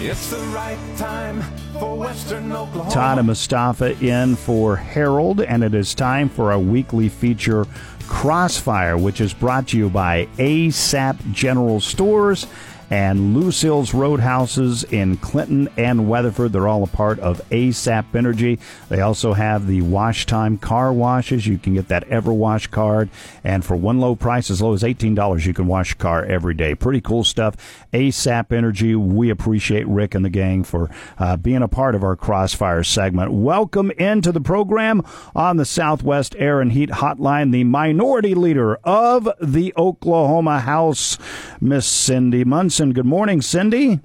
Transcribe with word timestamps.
It's 0.00 0.30
the 0.30 0.38
right 0.54 0.78
time 0.96 1.42
for 1.72 1.96
Western 1.96 2.52
Oklahoma. 2.52 2.88
Todd 2.88 3.18
and 3.18 3.26
Mustafa 3.26 3.98
in 3.98 4.36
for 4.36 4.76
Harold, 4.76 5.40
and 5.40 5.64
it 5.64 5.74
is 5.74 5.92
time 5.92 6.28
for 6.28 6.52
our 6.52 6.58
weekly 6.58 7.08
feature, 7.08 7.66
Crossfire, 8.06 8.96
which 8.96 9.20
is 9.20 9.34
brought 9.34 9.66
to 9.68 9.76
you 9.76 9.90
by 9.90 10.28
ASAP 10.38 11.32
General 11.32 11.80
Stores 11.80 12.46
and 12.90 13.34
Lucille's 13.34 13.92
Roadhouses 13.92 14.84
in 14.84 15.16
Clinton 15.18 15.68
and 15.76 16.08
Weatherford. 16.08 16.52
They're 16.52 16.68
all 16.68 16.82
a 16.82 16.88
part 16.88 17.18
of 17.18 17.46
ASAP 17.50 18.14
Energy. 18.14 18.58
They 18.88 19.00
also 19.00 19.34
have 19.34 19.66
the 19.66 19.82
wash 19.82 20.26
time 20.26 20.56
car 20.56 20.92
washes. 20.92 21.46
You 21.46 21.58
can 21.58 21.74
get 21.74 21.88
that 21.88 22.08
EverWash 22.08 22.70
card. 22.70 23.10
And 23.44 23.64
for 23.64 23.76
one 23.76 24.00
low 24.00 24.16
price, 24.16 24.50
as 24.50 24.62
low 24.62 24.72
as 24.72 24.82
$18, 24.82 25.44
you 25.44 25.52
can 25.52 25.66
wash 25.66 25.90
your 25.90 25.96
car 25.96 26.24
every 26.24 26.54
day. 26.54 26.74
Pretty 26.74 27.00
cool 27.00 27.24
stuff. 27.24 27.56
ASAP 27.92 28.52
Energy. 28.52 28.94
We 28.94 29.30
appreciate 29.30 29.86
Rick 29.86 30.14
and 30.14 30.24
the 30.24 30.30
gang 30.30 30.64
for 30.64 30.90
uh, 31.18 31.36
being 31.36 31.62
a 31.62 31.68
part 31.68 31.94
of 31.94 32.02
our 32.02 32.16
Crossfire 32.16 32.82
segment. 32.82 33.32
Welcome 33.32 33.90
into 33.92 34.32
the 34.32 34.40
program 34.40 35.02
on 35.34 35.56
the 35.58 35.64
Southwest 35.64 36.34
Air 36.38 36.60
and 36.60 36.72
Heat 36.72 36.90
Hotline, 36.90 37.52
the 37.52 37.64
minority 37.64 38.34
leader 38.34 38.76
of 38.84 39.28
the 39.40 39.74
Oklahoma 39.76 40.60
House, 40.60 41.18
Miss 41.60 41.88
Cyndi 41.88 42.44
Munson. 42.46 42.77
Good 42.78 43.06
morning, 43.06 43.40
Cyndi. 43.40 44.00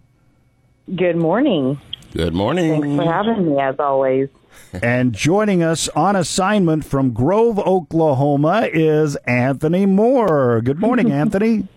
Good 0.95 1.16
morning. 1.16 1.80
Good 2.12 2.34
morning. 2.34 2.81
Thanks 2.81 3.04
for 3.04 3.12
having 3.12 3.52
me, 3.52 3.59
as 3.62 3.76
always. 3.77 4.30
and 4.81 5.14
joining 5.14 5.62
us 5.62 5.90
on 5.90 6.16
assignment 6.16 6.84
from 6.84 7.12
Grove, 7.12 7.59
Oklahoma, 7.59 8.67
is 8.73 9.16
Anthony 9.28 9.86
Moore. 9.86 10.59
Good 10.62 10.80
morning, 10.80 11.12
Anthony. 11.22 11.67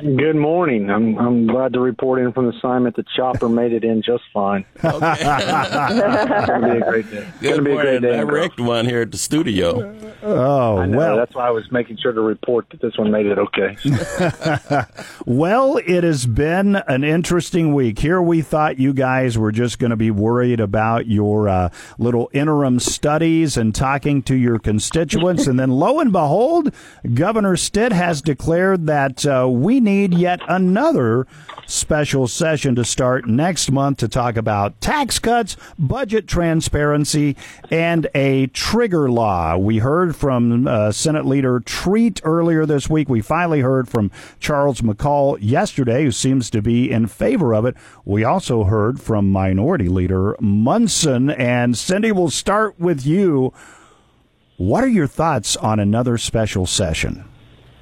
Good 0.00 0.36
morning. 0.36 0.88
I'm 0.88 1.18
I'm 1.18 1.46
glad 1.46 1.74
to 1.74 1.80
report 1.80 2.20
in 2.20 2.32
from 2.32 2.46
the 2.46 2.56
assignment 2.56 2.96
that 2.96 3.06
Chopper 3.14 3.48
made 3.50 3.72
it 3.72 3.84
in 3.84 4.02
just 4.02 4.22
fine. 4.32 4.64
Okay. 4.82 5.12
it's 5.12 6.46
gonna 6.46 6.72
be 6.74 6.78
a 6.78 6.90
great 6.90 7.10
day. 7.10 7.18
It's 7.18 7.40
Good 7.40 7.50
gonna 7.50 7.62
be 7.62 7.72
a 7.72 7.76
great 7.76 8.02
day. 8.02 8.18
I 8.18 8.22
wrecked 8.22 8.58
one 8.60 8.86
here 8.86 9.02
at 9.02 9.10
the 9.12 9.18
studio. 9.18 9.94
Oh, 10.22 10.78
I 10.78 10.86
know. 10.86 10.96
well. 10.96 11.16
That's 11.16 11.34
why 11.34 11.46
I 11.46 11.50
was 11.50 11.70
making 11.70 11.98
sure 11.98 12.12
to 12.12 12.20
report 12.20 12.66
that 12.70 12.80
this 12.80 12.96
one 12.96 13.10
made 13.10 13.26
it 13.26 13.38
okay. 13.38 13.76
Well, 15.26 15.78
it 15.78 16.02
has 16.04 16.26
been 16.26 16.76
an 16.76 17.04
interesting 17.04 17.74
week. 17.74 17.98
Here 17.98 18.20
we 18.20 18.40
thought 18.42 18.78
you 18.78 18.92
guys 18.92 19.36
were 19.38 19.52
just 19.52 19.78
going 19.78 19.90
to 19.90 19.96
be 19.96 20.10
worried 20.10 20.60
about 20.60 21.06
your 21.06 21.48
uh, 21.48 21.70
little 21.98 22.30
interim 22.32 22.80
studies 22.80 23.56
and 23.56 23.74
talking 23.74 24.22
to 24.24 24.34
your 24.34 24.58
constituents. 24.58 25.46
and 25.46 25.58
then 25.58 25.70
lo 25.70 26.00
and 26.00 26.10
behold, 26.12 26.74
Governor 27.14 27.56
Stitt 27.56 27.92
has 27.92 28.22
declared 28.22 28.86
that 28.86 29.24
uh, 29.26 29.48
we 29.48 29.78
need 29.80 29.89
yet 29.96 30.40
another 30.48 31.26
special 31.66 32.26
session 32.26 32.74
to 32.74 32.84
start 32.84 33.26
next 33.26 33.70
month 33.70 33.98
to 33.98 34.08
talk 34.08 34.36
about 34.36 34.80
tax 34.80 35.18
cuts, 35.18 35.56
budget 35.78 36.26
transparency, 36.26 37.36
and 37.70 38.08
a 38.14 38.46
trigger 38.48 39.10
law. 39.10 39.56
We 39.56 39.78
heard 39.78 40.16
from 40.16 40.66
uh, 40.66 40.92
Senate 40.92 41.26
Leader 41.26 41.60
Treat 41.60 42.20
earlier 42.24 42.66
this 42.66 42.88
week. 42.88 43.08
We 43.08 43.20
finally 43.20 43.60
heard 43.60 43.88
from 43.88 44.10
Charles 44.38 44.80
McCall 44.80 45.38
yesterday, 45.40 46.04
who 46.04 46.12
seems 46.12 46.50
to 46.50 46.62
be 46.62 46.90
in 46.90 47.06
favor 47.06 47.54
of 47.54 47.64
it. 47.64 47.76
We 48.04 48.24
also 48.24 48.64
heard 48.64 49.00
from 49.00 49.30
Minority 49.30 49.88
Leader 49.88 50.36
Munson. 50.40 51.30
And 51.30 51.74
Cyndi, 51.74 52.12
we'll 52.12 52.30
start 52.30 52.78
with 52.78 53.06
you. 53.06 53.52
What 54.56 54.84
are 54.84 54.88
your 54.88 55.06
thoughts 55.06 55.56
on 55.56 55.80
another 55.80 56.18
special 56.18 56.66
session? 56.66 57.24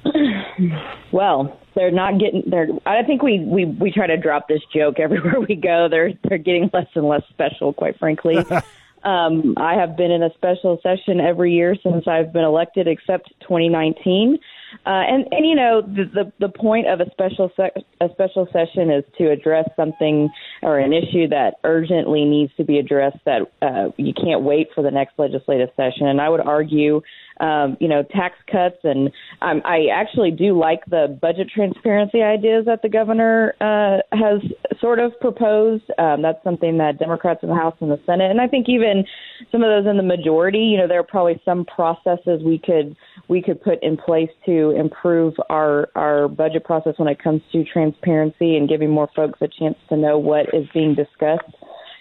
Well, 1.11 1.59
they're 1.75 1.91
not 1.91 2.19
getting. 2.19 2.43
They're. 2.47 2.67
I 2.85 3.03
think 3.03 3.21
we 3.21 3.39
we 3.39 3.65
we 3.65 3.91
try 3.91 4.07
to 4.07 4.17
drop 4.17 4.47
this 4.47 4.61
joke 4.73 4.99
everywhere 4.99 5.39
we 5.39 5.55
go. 5.55 5.87
They're 5.89 6.11
they're 6.27 6.37
getting 6.37 6.69
less 6.73 6.87
and 6.95 7.07
less 7.07 7.23
special, 7.29 7.73
quite 7.73 7.97
frankly. 7.97 8.37
um, 9.03 9.55
I 9.57 9.75
have 9.75 9.95
been 9.95 10.11
in 10.11 10.23
a 10.23 10.33
special 10.35 10.79
session 10.83 11.19
every 11.19 11.53
year 11.53 11.75
since 11.81 12.07
I've 12.07 12.33
been 12.33 12.43
elected, 12.43 12.87
except 12.87 13.29
2019. 13.41 14.39
Uh, 14.85 14.89
and 14.89 15.25
and 15.31 15.45
you 15.47 15.55
know 15.55 15.81
the, 15.81 16.05
the 16.13 16.31
the 16.39 16.49
point 16.49 16.87
of 16.87 16.99
a 16.99 17.09
special 17.11 17.51
se- 17.57 17.83
a 18.01 18.09
special 18.11 18.47
session 18.53 18.91
is 18.91 19.03
to 19.17 19.31
address 19.31 19.67
something 19.75 20.29
or 20.61 20.77
an 20.77 20.93
issue 20.93 21.27
that 21.27 21.55
urgently 21.63 22.23
needs 22.23 22.51
to 22.55 22.63
be 22.63 22.77
addressed 22.77 23.17
that 23.25 23.41
uh, 23.63 23.89
you 23.97 24.13
can't 24.13 24.41
wait 24.41 24.67
for 24.75 24.83
the 24.83 24.91
next 24.91 25.17
legislative 25.17 25.69
session. 25.75 26.07
And 26.07 26.21
I 26.21 26.29
would 26.29 26.41
argue, 26.41 27.01
um, 27.39 27.77
you 27.79 27.87
know, 27.87 28.03
tax 28.03 28.35
cuts 28.51 28.77
and 28.83 29.09
um, 29.41 29.61
I 29.65 29.87
actually 29.93 30.31
do 30.31 30.57
like 30.57 30.85
the 30.85 31.17
budget 31.21 31.49
transparency 31.53 32.21
ideas 32.21 32.65
that 32.65 32.81
the 32.81 32.89
governor 32.89 33.53
uh, 33.61 33.99
has 34.15 34.41
sort 34.79 34.99
of 34.99 35.17
proposed. 35.19 35.83
Um, 35.97 36.21
that's 36.21 36.43
something 36.43 36.77
that 36.77 36.99
Democrats 36.99 37.39
in 37.43 37.49
the 37.49 37.55
House 37.55 37.75
and 37.79 37.91
the 37.91 37.99
Senate, 38.05 38.31
and 38.31 38.41
I 38.41 38.47
think 38.47 38.67
even 38.69 39.05
some 39.51 39.63
of 39.63 39.69
those 39.69 39.89
in 39.89 39.97
the 39.97 40.03
majority, 40.03 40.59
you 40.59 40.77
know, 40.77 40.87
there 40.87 40.99
are 40.99 41.03
probably 41.03 41.41
some 41.45 41.65
processes 41.65 42.41
we 42.43 42.59
could 42.59 42.95
we 43.27 43.41
could 43.41 43.61
put 43.61 43.81
in 43.81 43.97
place 43.97 44.29
to 44.45 44.71
improve 44.71 45.33
our 45.49 45.89
our 45.95 46.27
budget 46.27 46.63
process 46.63 46.93
when 46.97 47.07
it 47.07 47.21
comes 47.21 47.41
to 47.51 47.63
transparency 47.63 48.57
and 48.57 48.69
giving 48.69 48.89
more 48.89 49.09
folks 49.15 49.39
a 49.41 49.47
chance 49.47 49.75
to 49.89 49.97
know 49.97 50.17
what 50.17 50.47
is 50.53 50.67
being 50.73 50.95
discussed. 50.95 51.55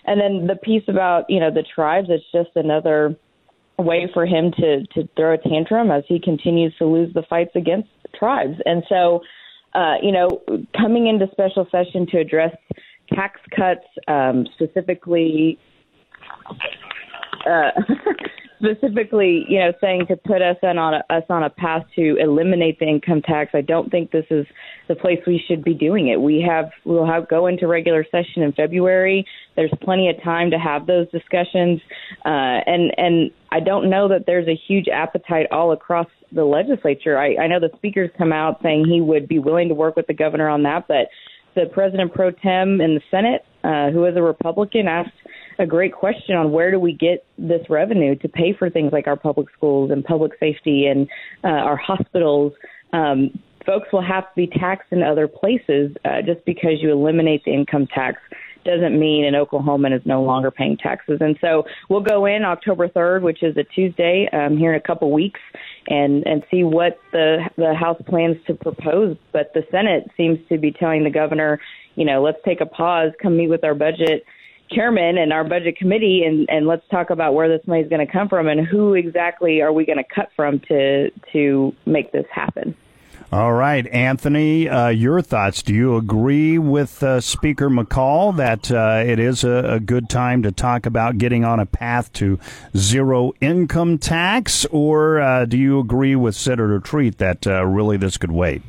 And 0.07 0.21
then 0.21 0.47
the 0.47 0.57
piece 0.57 0.85
about 0.89 1.29
you 1.29 1.39
know 1.41 1.51
the 1.51 1.65
tribes, 1.75 2.09
it's 2.11 2.25
just 2.33 2.57
another 2.57 3.17
way 3.79 4.11
for 4.13 4.27
him 4.27 4.53
to 4.59 4.85
to 4.87 5.09
throw 5.17 5.35
a 5.35 5.39
tantrum 5.39 5.91
as 5.91 6.05
he 6.09 6.21
continues 6.21 6.75
to 6.79 6.85
lose 6.85 7.13
the 7.15 7.23
fights 7.29 7.53
against 7.55 7.89
tribes. 8.19 8.57
And 8.65 8.83
so, 8.89 9.21
uh, 9.75 9.97
you 10.03 10.13
know, 10.13 10.43
coming 10.77 11.07
into 11.07 11.27
special 11.33 11.67
session 11.71 12.07
to 12.11 12.19
address 12.19 12.55
tax 13.15 13.41
cuts, 13.55 13.87
um, 14.07 14.47
specifically. 14.55 15.59
Uh, 17.47 17.71
specifically, 18.59 19.45
you 19.49 19.59
know, 19.59 19.73
saying 19.81 20.07
to 20.09 20.17
put 20.17 20.43
us 20.43 20.57
on, 20.63 20.77
a, 20.77 21.05
us 21.11 21.25
on 21.29 21.43
a 21.43 21.51
path 21.51 21.85
to 21.97 22.17
eliminate 22.21 22.79
the 22.79 22.87
income 22.87 23.23
tax. 23.23 23.51
I 23.55 23.61
don't 23.61 23.91
think 23.91 24.11
this 24.11 24.27
is 24.31 24.47
the 24.89 24.95
place 24.95 25.19
we 25.27 25.43
should 25.49 25.63
be 25.63 25.75
doing 25.75 26.09
it. 26.09 26.21
We 26.21 26.45
have 26.49 26.71
we'll 26.85 27.07
have 27.07 27.29
go 27.29 27.47
into 27.47 27.67
regular 27.67 28.05
session 28.11 28.43
in 28.43 28.53
February. 28.53 29.25
There's 29.57 29.73
plenty 29.83 30.09
of 30.09 30.23
time 30.23 30.51
to 30.51 30.59
have 30.59 30.87
those 30.87 31.11
discussions, 31.11 31.81
uh, 32.25 32.61
and 32.67 32.93
and 32.97 33.31
I 33.51 33.61
don't 33.61 33.89
know 33.89 34.09
that 34.09 34.25
there's 34.27 34.49
a 34.49 34.59
huge 34.69 34.87
appetite 34.89 35.47
all 35.51 35.73
across 35.73 36.07
the 36.33 36.45
legislature. 36.45 37.19
I, 37.19 37.37
I 37.37 37.47
know 37.47 37.61
the 37.61 37.71
speaker's 37.77 38.11
come 38.19 38.33
out 38.33 38.61
saying 38.63 38.87
he 38.87 39.01
would 39.01 39.29
be 39.29 39.39
willing 39.39 39.69
to 39.69 39.75
work 39.75 39.97
with 39.97 40.07
the 40.07 40.15
governor 40.15 40.49
on 40.49 40.63
that, 40.65 40.87
but 40.89 41.09
the 41.55 41.67
president 41.73 42.13
pro 42.13 42.31
tem 42.31 42.81
in 42.81 42.95
the 42.95 43.01
Senate, 43.11 43.45
uh, 43.65 43.91
who 43.91 44.05
is 44.05 44.17
a 44.17 44.23
Republican, 44.23 44.87
asked 44.87 45.11
a 45.59 45.67
great 45.67 45.93
question 45.93 46.37
on 46.37 46.53
where 46.53 46.71
do 46.71 46.79
we 46.79 46.93
get 46.93 47.25
this 47.37 47.63
revenue 47.69 48.15
to 48.17 48.29
pay 48.29 48.55
for 48.59 48.71
things 48.71 48.93
like 48.93 49.07
our 49.07 49.17
public 49.17 49.49
schools 49.57 49.91
and 49.91 50.05
public 50.05 50.33
safety 50.39 50.87
and 50.87 51.09
uh, 51.45 51.49
our 51.49 51.77
hospitals. 51.77 52.53
Um, 52.93 53.39
folks 53.67 53.89
will 53.93 54.03
have 54.03 54.25
to 54.25 54.37
be 54.37 54.47
taxed 54.47 54.89
in 54.93 55.03
other 55.03 55.29
places 55.29 55.95
uh, 56.05 56.23
just 56.25 56.45
because 56.47 56.81
you 56.81 56.91
eliminate 56.91 57.45
the 57.45 57.53
income 57.53 57.87
tax 57.95 58.19
doesn't 58.65 58.99
mean 58.99 59.25
an 59.25 59.35
Oklahoman 59.35 59.97
is 59.97 60.03
no 60.05 60.23
longer 60.23 60.51
paying 60.51 60.77
taxes. 60.77 61.19
And 61.21 61.37
so 61.41 61.65
we'll 61.89 62.03
go 62.03 62.27
in 62.27 62.45
October 62.45 62.89
3rd, 62.89 63.23
which 63.23 63.43
is 63.43 63.57
a 63.57 63.65
Tuesday, 63.65 64.29
um, 64.33 64.59
here 64.59 64.75
in 64.75 64.81
a 64.81 64.83
couple 64.83 65.11
weeks, 65.11 65.41
and 65.87 66.27
and 66.27 66.43
see 66.51 66.65
what 66.65 66.99
the 67.13 67.39
the 67.57 67.75
House 67.75 68.01
plans 68.07 68.37
to 68.47 68.55
propose. 68.55 69.17
But 69.33 69.53
the 69.55 69.63
Senate 69.71 70.11
seems 70.17 70.39
to 70.49 70.59
be 70.59 70.71
telling 70.71 71.05
the 71.05 71.11
governor, 71.11 71.61
you 71.95 72.05
know, 72.05 72.23
let's 72.23 72.39
take 72.45 72.61
a 72.61 72.67
pause, 72.67 73.13
come 73.23 73.37
meet 73.37 73.49
with 73.49 73.65
our 73.65 73.75
budget 73.75 74.25
chairman 74.71 75.19
and 75.19 75.33
our 75.33 75.45
budget 75.45 75.77
committee 75.77 76.25
and 76.25 76.49
and 76.49 76.67
let's 76.67 76.87
talk 76.91 77.11
about 77.11 77.35
where 77.35 77.49
this 77.49 77.67
money 77.67 77.83
is 77.83 77.89
going 77.89 78.05
to 78.05 78.13
come 78.13 78.29
from 78.29 78.49
and 78.49 78.67
who 78.67 78.95
exactly 78.95 79.61
are 79.61 79.73
we 79.73 79.85
going 79.85 79.99
to 79.99 80.15
cut 80.15 80.29
from 80.37 80.61
to 80.61 81.11
to 81.33 81.75
make 81.87 82.13
this 82.13 82.27
happen. 82.33 82.77
All 83.31 83.53
right, 83.53 83.87
Anthony, 83.89 84.71
uh, 84.71 84.89
your 84.89 85.21
thoughts. 85.21 85.63
Do 85.63 85.75
you 85.75 85.97
agree 85.97 86.57
with 86.57 87.03
uh, 87.03 87.21
Speaker 87.21 87.69
McCall 87.69 88.35
that 88.37 88.71
uh, 88.71 89.03
it 89.07 89.19
is 89.19 89.45
a, 89.45 89.75
a, 89.75 89.81
good 89.81 90.09
time 90.09 90.43
to 90.45 90.51
talk 90.51 90.87
about 90.87 91.19
getting 91.19 91.45
on 91.45 91.61
a 91.61 91.67
path 91.67 92.11
to 92.15 92.41
zero 92.75 93.33
income 93.43 93.99
tax, 93.99 94.65
or 94.71 95.21
uh, 95.21 95.45
do 95.45 95.59
you 95.59 95.79
agree 95.79 96.17
with 96.17 96.37
Senator 96.37 96.81
Treat 96.81 97.19
that 97.19 97.47
uh, 97.47 97.67
really 97.67 97.99
this 97.99 98.17
could 98.17 98.33
wait? 98.33 98.63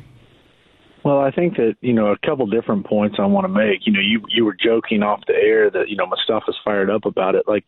Well, 1.04 1.18
I 1.18 1.30
think 1.30 1.56
that 1.56 1.76
you 1.80 1.92
know 1.92 2.08
a 2.08 2.18
couple 2.26 2.46
different 2.46 2.86
points 2.86 3.16
I 3.18 3.26
want 3.26 3.44
to 3.44 3.48
make. 3.48 3.86
You 3.86 3.92
know, 3.92 4.00
you 4.00 4.22
you 4.28 4.44
were 4.44 4.56
joking 4.62 5.02
off 5.02 5.20
the 5.26 5.34
air 5.34 5.70
that 5.70 5.88
you 5.88 5.96
know 5.96 6.06
Mustafa's 6.06 6.58
fired 6.64 6.90
up 6.90 7.04
about 7.04 7.34
it. 7.34 7.44
Like, 7.46 7.64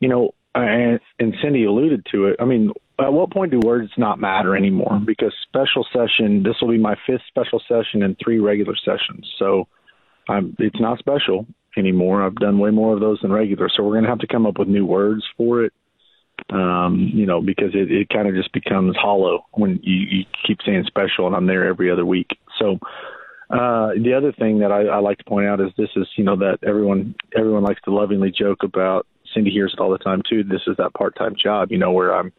you 0.00 0.08
know, 0.08 0.32
and, 0.54 1.00
and 1.18 1.34
Cyndi 1.44 1.66
alluded 1.66 2.06
to 2.12 2.26
it. 2.26 2.36
I 2.40 2.44
mean, 2.44 2.72
at 3.00 3.12
what 3.12 3.32
point 3.32 3.50
do 3.50 3.60
words 3.60 3.90
not 3.96 4.20
matter 4.20 4.56
anymore? 4.56 5.00
Because 5.04 5.32
special 5.42 5.86
session, 5.92 6.42
this 6.42 6.56
will 6.60 6.70
be 6.70 6.78
my 6.78 6.96
fifth 7.06 7.22
special 7.28 7.60
session 7.68 8.02
and 8.02 8.16
three 8.22 8.38
regular 8.38 8.74
sessions. 8.76 9.28
So, 9.38 9.66
I'm, 10.28 10.54
it's 10.58 10.80
not 10.80 10.98
special 10.98 11.46
anymore. 11.76 12.22
I've 12.22 12.34
done 12.36 12.58
way 12.58 12.70
more 12.70 12.94
of 12.94 13.00
those 13.00 13.20
than 13.22 13.32
regular. 13.32 13.68
So 13.74 13.82
we're 13.82 13.92
going 13.92 14.04
to 14.04 14.10
have 14.10 14.18
to 14.20 14.26
come 14.26 14.46
up 14.46 14.58
with 14.58 14.68
new 14.68 14.84
words 14.84 15.24
for 15.36 15.64
it. 15.64 15.72
Um, 16.50 17.10
you 17.12 17.26
know, 17.26 17.42
because 17.42 17.74
it, 17.74 17.92
it 17.92 18.08
kind 18.08 18.26
of 18.26 18.34
just 18.34 18.52
becomes 18.52 18.96
hollow 18.96 19.44
when 19.52 19.80
you, 19.82 19.96
you 19.96 20.24
keep 20.46 20.58
saying 20.64 20.84
special 20.86 21.26
and 21.26 21.36
I'm 21.36 21.46
there 21.46 21.66
every 21.66 21.90
other 21.90 22.06
week. 22.06 22.28
So, 22.58 22.78
Uh, 23.50 23.92
the 24.02 24.12
other 24.14 24.32
thing 24.32 24.58
that 24.58 24.70
I, 24.70 24.82
I 24.84 24.98
like 24.98 25.16
to 25.18 25.24
point 25.24 25.46
out 25.46 25.60
is 25.60 25.68
this 25.78 25.88
is 25.96 26.06
you 26.16 26.24
know 26.24 26.36
that 26.36 26.58
everyone 26.66 27.14
everyone 27.34 27.64
likes 27.64 27.80
to 27.84 27.94
lovingly 27.94 28.30
joke 28.30 28.62
about. 28.62 29.06
Cyndi 29.34 29.50
hears 29.50 29.74
it 29.74 29.80
all 29.80 29.90
the 29.90 29.98
time 29.98 30.22
too. 30.28 30.44
This 30.44 30.60
is 30.66 30.76
that 30.76 30.92
part 30.92 31.16
time 31.16 31.34
job, 31.42 31.70
you 31.70 31.78
know, 31.78 31.92
where 31.92 32.14
I'm, 32.14 32.30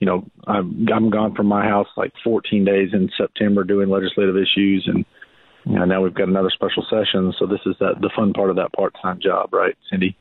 you 0.00 0.06
know, 0.06 0.24
I'm 0.46 0.86
I'm 0.94 1.10
gone 1.10 1.34
from 1.34 1.46
my 1.46 1.64
house 1.64 1.88
like 1.96 2.12
14 2.24 2.64
days 2.64 2.90
in 2.94 3.10
September 3.18 3.64
doing 3.64 3.90
legislative 3.90 4.36
issues, 4.36 4.84
and 4.86 5.04
know, 5.66 5.84
now 5.84 6.02
we've 6.02 6.14
got 6.14 6.28
another 6.28 6.50
special 6.50 6.86
session. 6.88 7.34
So 7.38 7.46
this 7.46 7.60
is 7.66 7.74
that 7.80 8.00
the 8.00 8.10
fun 8.14 8.32
part 8.32 8.50
of 8.50 8.56
that 8.56 8.72
part 8.72 8.94
time 9.02 9.18
job, 9.22 9.52
right, 9.52 9.76
Cyndi? 9.92 10.14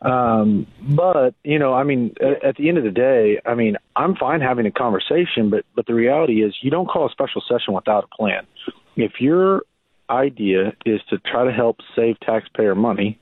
Um, 0.00 0.66
but 0.80 1.34
you 1.42 1.58
know, 1.58 1.74
I 1.74 1.82
mean, 1.84 2.14
at, 2.20 2.44
at 2.44 2.56
the 2.56 2.68
end 2.68 2.78
of 2.78 2.84
the 2.84 2.90
day, 2.90 3.40
I 3.44 3.54
mean, 3.54 3.76
I'm 3.96 4.14
fine 4.14 4.40
having 4.40 4.66
a 4.66 4.70
conversation, 4.70 5.50
but 5.50 5.64
but 5.74 5.86
the 5.86 5.94
reality 5.94 6.42
is, 6.42 6.54
you 6.62 6.70
don't 6.70 6.88
call 6.88 7.06
a 7.06 7.10
special 7.10 7.42
session 7.48 7.74
without 7.74 8.04
a 8.04 8.16
plan. 8.16 8.46
If 8.96 9.20
your 9.20 9.62
idea 10.10 10.72
is 10.86 11.00
to 11.10 11.18
try 11.18 11.44
to 11.44 11.52
help 11.52 11.78
save 11.94 12.18
taxpayer 12.20 12.74
money, 12.74 13.18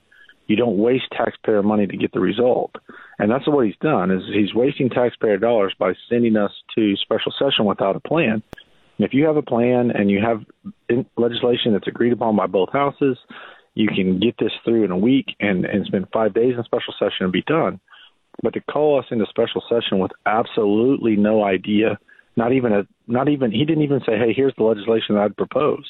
you 0.46 0.56
don't 0.56 0.78
waste 0.78 1.06
taxpayer 1.12 1.62
money 1.62 1.86
to 1.86 1.96
get 1.96 2.12
the 2.12 2.20
result. 2.20 2.76
And 3.18 3.30
that's 3.30 3.48
what 3.48 3.66
he's 3.66 3.76
done 3.80 4.10
is 4.10 4.22
he's 4.32 4.54
wasting 4.54 4.90
taxpayer 4.90 5.38
dollars 5.38 5.74
by 5.78 5.94
sending 6.08 6.36
us 6.36 6.52
to 6.76 6.96
special 6.96 7.32
session 7.38 7.64
without 7.64 7.96
a 7.96 8.00
plan. 8.00 8.42
If 8.98 9.12
you 9.12 9.26
have 9.26 9.36
a 9.36 9.42
plan 9.42 9.90
and 9.90 10.10
you 10.10 10.20
have 10.20 10.44
legislation 11.16 11.72
that's 11.72 11.88
agreed 11.88 12.12
upon 12.12 12.36
by 12.36 12.46
both 12.46 12.72
houses, 12.72 13.18
you 13.76 13.88
can 13.88 14.18
get 14.18 14.36
this 14.38 14.52
through 14.64 14.84
in 14.84 14.90
a 14.90 14.96
week 14.96 15.36
and, 15.38 15.66
and 15.66 15.84
spend 15.84 16.06
five 16.10 16.32
days 16.32 16.54
in 16.56 16.64
special 16.64 16.94
session 16.98 17.24
and 17.24 17.32
be 17.32 17.42
done. 17.42 17.78
But 18.42 18.54
to 18.54 18.60
call 18.62 18.98
us 18.98 19.04
into 19.10 19.26
special 19.26 19.62
session 19.68 19.98
with 19.98 20.12
absolutely 20.24 21.14
no 21.16 21.44
idea, 21.44 21.98
not 22.36 22.52
even 22.52 22.72
a 22.72 22.86
not 23.06 23.28
even 23.28 23.52
he 23.52 23.64
didn't 23.66 23.84
even 23.84 24.00
say, 24.00 24.16
Hey, 24.18 24.32
here's 24.34 24.54
the 24.56 24.64
legislation 24.64 25.14
that 25.14 25.22
I'd 25.22 25.36
propose. 25.36 25.84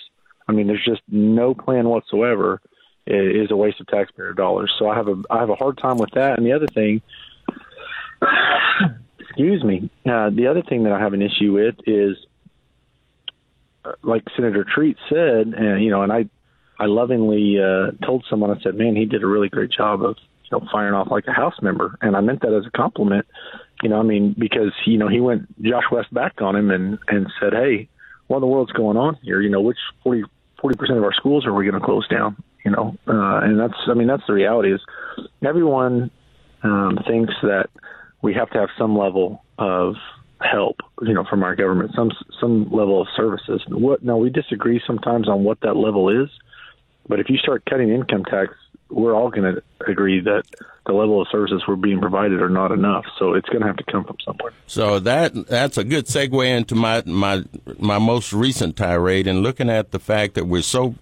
I 0.49 0.53
mean, 0.53 0.67
there's 0.67 0.85
just 0.85 1.03
no 1.09 1.55
plan 1.55 1.89
whatsoever 1.89 2.61
is 3.07 3.53
a 3.53 3.57
waste 3.57 3.81
of 3.81 3.87
taxpayer 3.87 4.33
dollars. 4.33 4.73
So 4.79 4.89
I 4.89 4.97
have 4.97 5.07
a 5.07 5.23
I 5.31 5.39
have 5.39 5.51
a 5.51 5.55
hard 5.55 5.79
time 5.79 5.99
with 5.99 6.11
that. 6.15 6.39
And 6.39 6.47
the 6.47 6.53
other 6.53 6.67
thing, 6.67 7.03
excuse 9.21 9.63
me, 9.63 9.91
uh, 10.11 10.31
the 10.31 10.49
other 10.49 10.63
thing 10.63 10.85
that 10.85 10.93
I 10.93 10.99
have 10.99 11.13
an 11.13 11.23
issue 11.23 11.53
with 11.53 11.77
is, 11.87 12.17
uh, 13.85 13.93
like 14.03 14.25
Senator 14.35 14.65
Treat 14.65 14.97
said, 15.09 15.55
and 15.57 15.85
you 15.85 15.91
know, 15.91 16.03
and 16.03 16.13
I 16.13 16.29
I 16.79 16.87
lovingly 16.87 17.59
uh, 17.61 17.93
told 18.05 18.25
someone 18.29 18.51
I 18.51 18.61
said, 18.63 18.75
man, 18.75 18.97
he 18.97 19.07
did 19.07 19.23
a 19.23 19.27
really 19.27 19.49
great 19.49 19.71
job 19.71 20.03
of 20.03 20.17
you 20.45 20.59
know 20.59 20.67
firing 20.73 20.95
off 20.95 21.11
like 21.11 21.27
a 21.27 21.33
House 21.33 21.61
member, 21.63 21.99
and 22.03 22.17
I 22.17 22.21
meant 22.21 22.43
that 22.43 22.53
as 22.53 22.67
a 22.67 22.71
compliment. 22.71 23.27
You 23.83 23.91
know, 23.91 23.99
I 23.99 24.03
mean, 24.03 24.35
because 24.39 24.73
you 24.85 24.99
know 24.99 25.09
he 25.09 25.21
went 25.21 25.47
Josh 25.63 25.85
West 25.91 26.13
back 26.13 26.41
on 26.41 26.57
him 26.57 26.71
and 26.71 26.99
and 27.09 27.27
said, 27.41 27.53
hey, 27.53 27.89
what 28.27 28.39
in 28.39 28.41
the 28.43 28.47
world's 28.47 28.73
going 28.73 28.97
on 28.97 29.17
here? 29.23 29.41
You 29.41 29.51
know, 29.51 29.61
which 29.61 29.79
40 30.03 30.25
percent 30.77 30.99
of 30.99 31.05
our 31.05 31.15
schools 31.15 31.47
are 31.47 31.55
we 31.55 31.65
going 31.65 31.81
to 31.81 31.85
close 31.85 32.07
down? 32.09 32.37
you 32.67 32.73
know, 32.73 32.97
uh, 33.07 33.39
and 33.45 33.61
that's 33.61 33.79
I 33.87 33.95
mean 33.95 34.09
that's 34.09 34.27
the 34.27 34.33
reality 34.33 34.75
is 34.75 34.81
everyone 35.47 36.11
um, 36.65 36.99
thinks 37.07 37.33
that 37.43 37.69
we 38.23 38.35
have 38.35 38.51
to 38.51 38.59
have 38.59 38.71
some 38.77 38.99
level 38.99 39.45
of 39.57 39.95
help, 40.41 40.79
you 41.01 41.15
know, 41.15 41.25
from 41.31 41.45
our 41.45 41.55
government, 41.55 41.93
some 41.95 42.11
some 42.41 42.69
level 42.73 43.01
of 43.01 43.07
services. 43.17 43.63
What 43.69 44.03
now 44.03 44.17
we 44.17 44.31
disagree 44.31 44.83
sometimes 44.85 45.29
on 45.29 45.45
what 45.45 45.61
that 45.61 45.77
level 45.77 46.09
is, 46.09 46.29
but 47.09 47.21
if 47.21 47.29
you 47.29 47.39
start 47.39 47.65
cutting 47.67 47.91
income 47.91 48.25
tax, 48.25 48.55
we're 48.89 49.15
all 49.15 49.31
going 49.31 49.55
to 49.55 49.63
agree 49.89 50.21
that 50.21 50.45
the 50.87 50.93
level 50.93 51.21
of 51.21 51.29
services 51.31 51.63
we're 51.67 51.77
being 51.77 52.01
provided 52.01 52.41
are 52.41 52.49
not 52.49 52.71
enough. 52.71 53.05
So 53.19 53.35
it's 53.35 53.49
going 53.49 53.63
to 53.63 53.67
have 53.67 53.77
to 53.77 53.85
come 53.85 54.05
from 54.05 54.17
somewhere. 54.25 54.53
So 54.67 55.01
that 55.01 55.47
that's 55.49 55.77
a 55.77 55.85
good 55.85 56.07
segue 56.07 56.47
into 56.47 56.75
my 56.75 57.03
my 57.05 57.45
my 57.79 57.99
most 57.99 58.33
recent 58.33 58.77
tirade 58.77 59.27
and 59.27 59.43
looking 59.43 59.69
at 59.69 59.91
the 59.91 59.99
fact 59.99 60.35
that 60.35 60.47
we're 60.47 60.63
so 60.63 60.95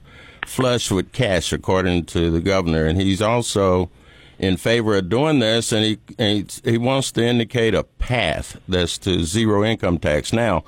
flush 0.46 0.90
with 0.90 1.12
cash, 1.12 1.52
according 1.52 2.04
to 2.06 2.30
the 2.30 2.40
governor, 2.40 2.86
and 2.86 3.00
he's 3.00 3.22
also 3.22 3.90
in 4.38 4.56
favor 4.56 4.96
of 4.96 5.08
doing 5.08 5.38
this, 5.38 5.72
and 5.72 5.84
he 5.84 5.98
and 6.18 6.60
he 6.64 6.78
wants 6.78 7.12
to 7.12 7.24
indicate 7.24 7.74
a 7.74 7.84
path 7.84 8.60
that's 8.68 8.98
to 8.98 9.24
zero 9.24 9.64
income 9.64 9.98
tax. 9.98 10.32
Now, 10.32 10.64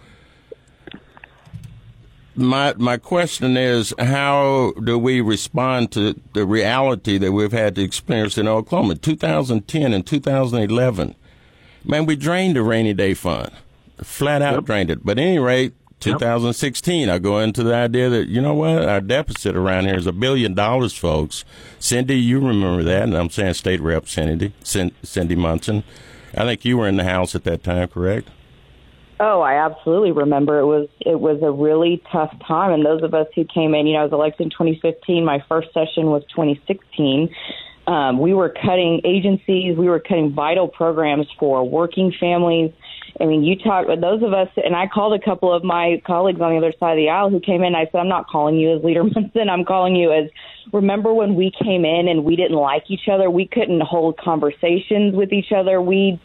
my 2.37 2.75
my 2.77 2.97
question 2.97 3.57
is, 3.57 3.95
how 3.99 4.73
do 4.83 4.99
we 4.99 5.21
respond 5.21 5.93
to 5.93 6.21
the 6.35 6.47
reality 6.47 7.19
that 7.19 7.33
we've 7.33 7.53
had 7.53 7.75
to 7.77 7.83
experience 7.83 8.39
in 8.39 8.47
Oklahoma, 8.49 8.97
2010 8.97 9.93
and 9.93 10.07
2011? 10.07 11.15
Man, 11.85 12.07
we 12.07 12.17
drained 12.17 12.57
the 12.57 12.63
rainy 12.63 12.95
day 12.95 13.15
fund, 13.15 13.51
flat 14.03 14.43
out 14.43 14.55
yep. 14.55 14.65
drained 14.65 14.91
it. 14.91 15.05
But 15.05 15.19
at 15.19 15.23
any 15.23 15.39
rate, 15.39 15.75
2016, 16.01 17.09
I 17.09 17.19
go 17.19 17.39
into 17.39 17.63
the 17.63 17.75
idea 17.75 18.09
that, 18.11 18.29
you 18.29 18.41
know 18.41 18.55
what, 18.55 18.89
our 18.89 19.01
deficit 19.01 19.57
around 19.57 19.87
here 19.87 19.97
is 19.97 20.07
a 20.07 20.13
billion 20.13 20.55
dollars, 20.55 20.97
folks. 20.97 21.45
Cyndi, 21.81 22.23
you 22.23 22.41
remember 22.41 22.83
that, 22.83 23.05
and 23.05 23.17
I'm 23.17 23.31
saying 23.31 23.55
State 23.55 23.81
Rep 23.81 24.05
Cyndi, 24.05 24.53
Cyndi 24.63 25.37
Munson. 25.37 25.85
I 26.37 26.45
think 26.45 26.65
you 26.65 26.77
were 26.77 26.89
in 26.89 26.97
the 26.97 27.05
House 27.05 27.35
at 27.35 27.45
that 27.45 27.65
time, 27.65 27.89
correct? 27.89 28.29
Oh, 29.19 29.41
I 29.41 29.65
absolutely 29.65 30.13
remember. 30.13 30.59
It 30.59 30.67
was 30.67 30.89
it 31.01 31.19
was 31.19 31.41
a 31.43 31.51
really 31.51 32.03
tough 32.13 32.35
time, 32.47 32.73
and 32.73 32.85
those 32.85 33.03
of 33.03 33.15
us 33.15 33.27
who 33.35 33.45
came 33.45 33.75
in, 33.75 33.87
you 33.87 33.95
know, 33.95 34.01
I 34.01 34.05
was 34.05 34.13
elected 34.13 34.45
in 34.45 34.51
2015. 34.51 35.25
My 35.25 35.43
first 35.49 35.69
session 35.73 36.07
was 36.07 36.23
2016. 36.35 37.35
Um, 37.87 38.19
we 38.19 38.35
were 38.35 38.51
cutting 38.51 39.01
agencies, 39.05 39.79
we 39.79 39.89
were 39.89 40.01
cutting 40.01 40.33
vital 40.35 40.69
programs 40.69 41.27
for 41.39 41.67
working 41.67 42.13
families 42.19 42.73
I 43.21 43.25
mean, 43.25 43.45
you 43.45 43.57
talk 43.57 43.89
with 43.89 44.01
those 44.01 44.23
of 44.23 44.33
us, 44.35 44.49
and 44.57 44.77
I 44.77 44.87
called 44.87 45.19
a 45.19 45.25
couple 45.25 45.53
of 45.53 45.65
my 45.65 46.03
colleagues 46.07 46.41
on 46.41 46.51
the 46.53 46.59
other 46.59 46.73
side 46.79 46.93
of 46.93 46.97
the 46.97 47.09
aisle 47.09 47.31
who 47.31 47.41
came 47.41 47.63
in. 47.63 47.75
I 47.75 47.87
said, 47.87 47.99
I'm 47.99 48.09
not 48.09 48.27
calling 48.29 48.57
you 48.57 48.77
as 48.77 48.85
Leader 48.85 49.05
Munson. 49.15 49.49
I'm 49.49 49.65
calling 49.65 49.97
you 49.97 50.13
as 50.13 50.31
remember 50.73 51.15
when 51.15 51.35
we 51.35 51.51
came 51.63 51.85
in 51.85 52.09
and 52.09 52.25
we 52.25 52.37
didn't 52.37 52.57
like 52.57 52.91
each 52.91 53.09
other? 53.11 53.31
We 53.31 53.47
couldn't 53.47 53.81
hold 53.81 54.19
conversations 54.19 55.15
with 55.15 55.33
each 55.33 55.53
other. 55.53 55.81
We, 55.81 56.21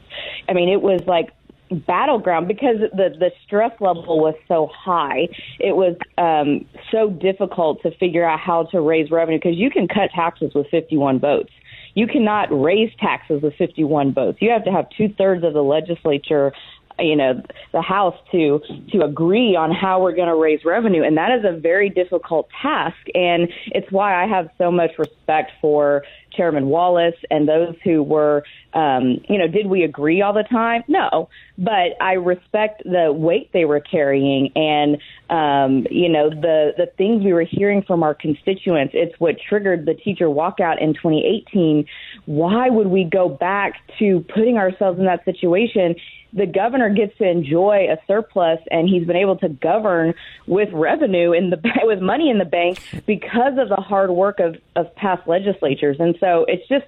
I 0.50 0.54
mean, 0.54 0.68
it 0.68 0.82
was 0.82 1.02
like 1.06 1.32
battleground 1.72 2.48
because 2.48 2.78
the 2.94 3.10
the 3.18 3.32
stress 3.46 3.72
level 3.80 4.20
was 4.20 4.36
so 4.48 4.70
high. 4.74 5.28
It 5.60 5.76
was 5.76 5.96
um, 6.18 6.66
so 6.92 7.10
difficult 7.10 7.82
to 7.84 7.92
figure 7.98 8.26
out 8.26 8.40
how 8.40 8.64
to 8.72 8.82
raise 8.82 9.12
revenue 9.12 9.38
because 9.38 9.58
you 9.58 9.70
can 9.70 9.88
cut 9.88 10.12
taxes 10.14 10.52
with 10.54 10.68
51 10.70 11.20
votes. 11.20 11.52
You 11.94 12.08
cannot 12.08 12.48
raise 12.52 12.92
taxes 13.00 13.42
with 13.42 13.54
51 13.56 14.14
votes. 14.14 14.38
You 14.42 14.50
have 14.52 14.64
to 14.66 14.72
have 14.72 14.88
two 14.98 15.10
thirds 15.18 15.44
of 15.44 15.54
the 15.54 15.64
legislature 15.64 16.54
you 17.02 17.16
know 17.16 17.42
the 17.74 17.82
house 17.82 18.16
to 18.32 18.60
to 18.92 19.04
agree 19.04 19.56
on 19.56 19.72
how 19.72 20.02
we're 20.02 20.16
going 20.16 20.28
to 20.28 20.36
raise 20.36 20.64
revenue. 20.66 21.04
And 21.04 21.18
that 21.18 21.32
is 21.32 21.46
a 21.46 21.58
very 21.58 21.90
difficult 21.90 22.50
task. 22.62 22.98
And 23.14 23.50
it's 23.68 23.92
why 23.92 24.24
I 24.24 24.28
have 24.28 24.50
so 24.58 24.72
much 24.72 24.92
respect 24.98 25.52
for 25.62 26.04
Chairman 26.36 26.68
Wallace 26.68 27.16
and 27.30 27.48
those 27.48 27.76
who 27.84 28.04
were 28.04 28.44
um 28.74 29.20
you 29.28 29.38
know 29.38 29.48
did 29.48 29.68
we 29.68 29.84
agree 29.84 30.22
all 30.22 30.34
the 30.34 30.44
time? 30.44 30.84
No. 30.88 31.30
But 31.58 32.02
I 32.02 32.14
respect 32.14 32.84
the 32.84 33.12
weight 33.14 33.52
they 33.54 33.66
were 33.66 33.82
carrying. 33.82 34.52
And 34.56 34.98
um 35.30 35.88
you 35.90 36.10
know 36.10 36.30
the 36.30 36.74
the 36.78 36.88
things 36.98 37.24
we 37.24 37.34
were 37.34 37.46
hearing 37.50 37.82
from 37.82 38.04
our 38.04 38.14
constituents 38.14 38.94
it's 38.94 39.18
what 39.20 39.36
triggered 39.50 39.86
the 39.86 39.94
teacher 39.94 40.26
walkout 40.26 40.82
in 40.82 40.94
2018 40.94 41.86
why 42.26 42.70
would 42.70 42.88
we 42.88 43.04
go 43.04 43.30
back 43.30 43.76
to 44.00 44.26
putting 44.34 44.58
ourselves 44.58 45.00
in 45.00 45.06
that 45.06 45.24
situation 45.26 45.96
the 46.34 46.46
governor 46.46 46.90
gets 46.90 47.18
to 47.18 47.30
enjoy 47.30 47.88
a 47.92 47.98
surplus 48.08 48.60
and 48.70 48.88
he's 48.88 49.06
been 49.06 49.16
able 49.16 49.38
to 49.38 49.50
govern 49.50 50.14
with 50.48 50.70
revenue 50.72 51.32
in 51.34 51.50
the 51.50 51.60
with 51.84 52.02
money 52.02 52.30
in 52.30 52.38
the 52.38 52.46
bank 52.46 52.82
because 53.06 53.58
of 53.58 53.70
the 53.70 53.76
hard 53.76 54.10
work 54.12 54.40
of 54.40 54.56
of 54.76 54.94
past 54.96 55.28
legislatures. 55.28 55.98
And 56.00 56.16
so 56.20 56.46
it's 56.48 56.68
just 56.68 56.86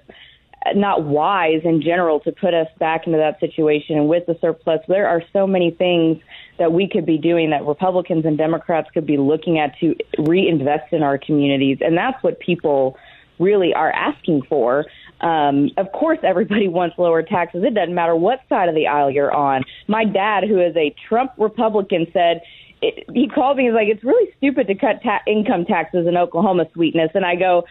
not 0.74 1.04
wise 1.04 1.60
in 1.64 1.82
general 1.82 2.20
to 2.20 2.32
put 2.32 2.54
us 2.54 2.68
back 2.78 3.06
into 3.06 3.18
that 3.18 3.38
situation 3.38 3.98
and 3.98 4.08
with 4.08 4.24
the 4.26 4.36
surplus. 4.40 4.80
There 4.88 5.06
are 5.06 5.22
so 5.32 5.46
many 5.46 5.70
things 5.70 6.22
that 6.58 6.72
we 6.72 6.88
could 6.88 7.04
be 7.04 7.18
doing 7.18 7.50
that 7.50 7.66
Republicans 7.66 8.24
and 8.24 8.38
Democrats 8.38 8.90
could 8.92 9.06
be 9.06 9.18
looking 9.18 9.58
at 9.58 9.78
to 9.80 9.94
reinvest 10.18 10.92
in 10.92 11.02
our 11.02 11.18
communities. 11.18 11.78
And 11.80 11.98
that's 11.98 12.22
what 12.22 12.40
people 12.40 12.96
really 13.38 13.74
are 13.74 13.90
asking 13.90 14.42
for 14.48 14.86
um, 15.24 15.70
of 15.78 15.90
course, 15.92 16.18
everybody 16.22 16.68
wants 16.78 16.98
lower 16.98 17.22
taxes. 17.22 17.64
It 17.64 17.74
doesn't 17.74 17.94
matter 17.94 18.14
what 18.14 18.40
side 18.48 18.68
of 18.68 18.74
the 18.74 18.86
aisle 18.86 19.10
you're 19.10 19.32
on. 19.32 19.64
My 19.88 20.04
dad, 20.04 20.44
who 20.44 20.60
is 20.60 20.76
a 20.76 20.94
Trump 21.08 21.32
Republican, 21.38 22.06
said 22.12 22.42
it, 22.82 23.04
he 23.14 23.28
called 23.28 23.56
me. 23.56 23.64
He's 23.64 23.72
like, 23.72 23.88
"It's 23.88 24.04
really 24.04 24.30
stupid 24.36 24.66
to 24.66 24.74
cut 24.74 25.02
ta- 25.02 25.22
income 25.26 25.64
taxes 25.64 26.06
in 26.06 26.18
Oklahoma, 26.18 26.66
sweetness." 26.74 27.12
And 27.14 27.24
I 27.24 27.34
go, 27.36 27.64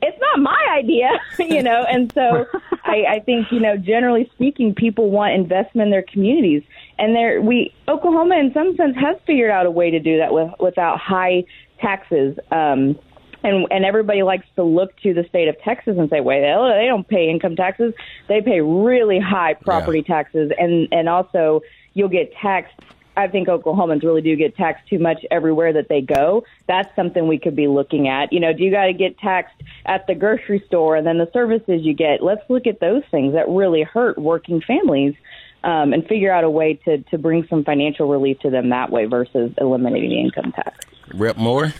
"It's 0.00 0.18
not 0.18 0.40
my 0.40 0.66
idea," 0.72 1.10
you 1.38 1.62
know. 1.62 1.84
And 1.88 2.10
so 2.14 2.46
I, 2.84 3.04
I 3.10 3.20
think 3.20 3.52
you 3.52 3.60
know, 3.60 3.76
generally 3.76 4.30
speaking, 4.34 4.74
people 4.74 5.10
want 5.10 5.34
investment 5.34 5.86
in 5.86 5.90
their 5.90 6.02
communities, 6.10 6.62
and 6.98 7.14
there 7.14 7.42
we 7.42 7.74
Oklahoma, 7.88 8.36
in 8.36 8.54
some 8.54 8.74
sense, 8.76 8.96
has 8.96 9.16
figured 9.26 9.50
out 9.50 9.66
a 9.66 9.70
way 9.70 9.90
to 9.90 10.00
do 10.00 10.16
that 10.16 10.32
with 10.32 10.50
without 10.58 10.98
high 10.98 11.44
taxes. 11.80 12.38
Um, 12.50 12.98
and 13.44 13.66
and 13.70 13.84
everybody 13.84 14.22
likes 14.22 14.46
to 14.56 14.62
look 14.62 14.96
to 15.02 15.14
the 15.14 15.24
state 15.28 15.48
of 15.48 15.60
Texas 15.62 15.96
and 15.98 16.10
say, 16.10 16.20
"Wait, 16.20 16.40
they 16.40 16.86
don't 16.86 17.06
pay 17.06 17.30
income 17.30 17.56
taxes; 17.56 17.94
they 18.28 18.40
pay 18.40 18.60
really 18.60 19.20
high 19.20 19.54
property 19.54 20.04
yeah. 20.06 20.14
taxes, 20.14 20.50
and 20.58 20.88
and 20.90 21.08
also 21.08 21.60
you'll 21.94 22.08
get 22.08 22.32
taxed 22.34 22.74
I 23.16 23.28
think 23.28 23.48
Oklahomans 23.48 24.02
really 24.02 24.22
do 24.22 24.34
get 24.36 24.56
taxed 24.56 24.88
too 24.88 24.98
much 24.98 25.24
everywhere 25.30 25.72
that 25.72 25.88
they 25.88 26.00
go. 26.00 26.44
That's 26.66 26.94
something 26.96 27.28
we 27.28 27.38
could 27.38 27.54
be 27.54 27.68
looking 27.68 28.08
at. 28.08 28.32
You 28.32 28.40
know, 28.40 28.52
do 28.52 28.64
you 28.64 28.70
got 28.70 28.86
to 28.86 28.92
get 28.92 29.18
taxed 29.18 29.54
at 29.86 30.06
the 30.06 30.14
grocery 30.14 30.62
store 30.66 30.96
and 30.96 31.06
then 31.06 31.18
the 31.18 31.30
services 31.32 31.82
you 31.82 31.94
get? 31.94 32.22
Let's 32.22 32.42
look 32.48 32.66
at 32.66 32.80
those 32.80 33.02
things 33.10 33.34
that 33.34 33.48
really 33.48 33.82
hurt 33.82 34.18
working 34.18 34.60
families. 34.60 35.14
Um, 35.62 35.94
and 35.94 36.06
figure 36.06 36.30
out 36.30 36.44
a 36.44 36.50
way 36.50 36.74
to, 36.84 36.98
to 37.04 37.16
bring 37.16 37.46
some 37.48 37.64
financial 37.64 38.06
relief 38.06 38.38
to 38.40 38.50
them 38.50 38.68
that 38.68 38.90
way 38.90 39.06
versus 39.06 39.50
eliminating 39.56 40.10
the 40.10 40.20
income 40.20 40.52
tax. 40.52 40.84
Rep 41.14 41.38
Moore, 41.38 41.72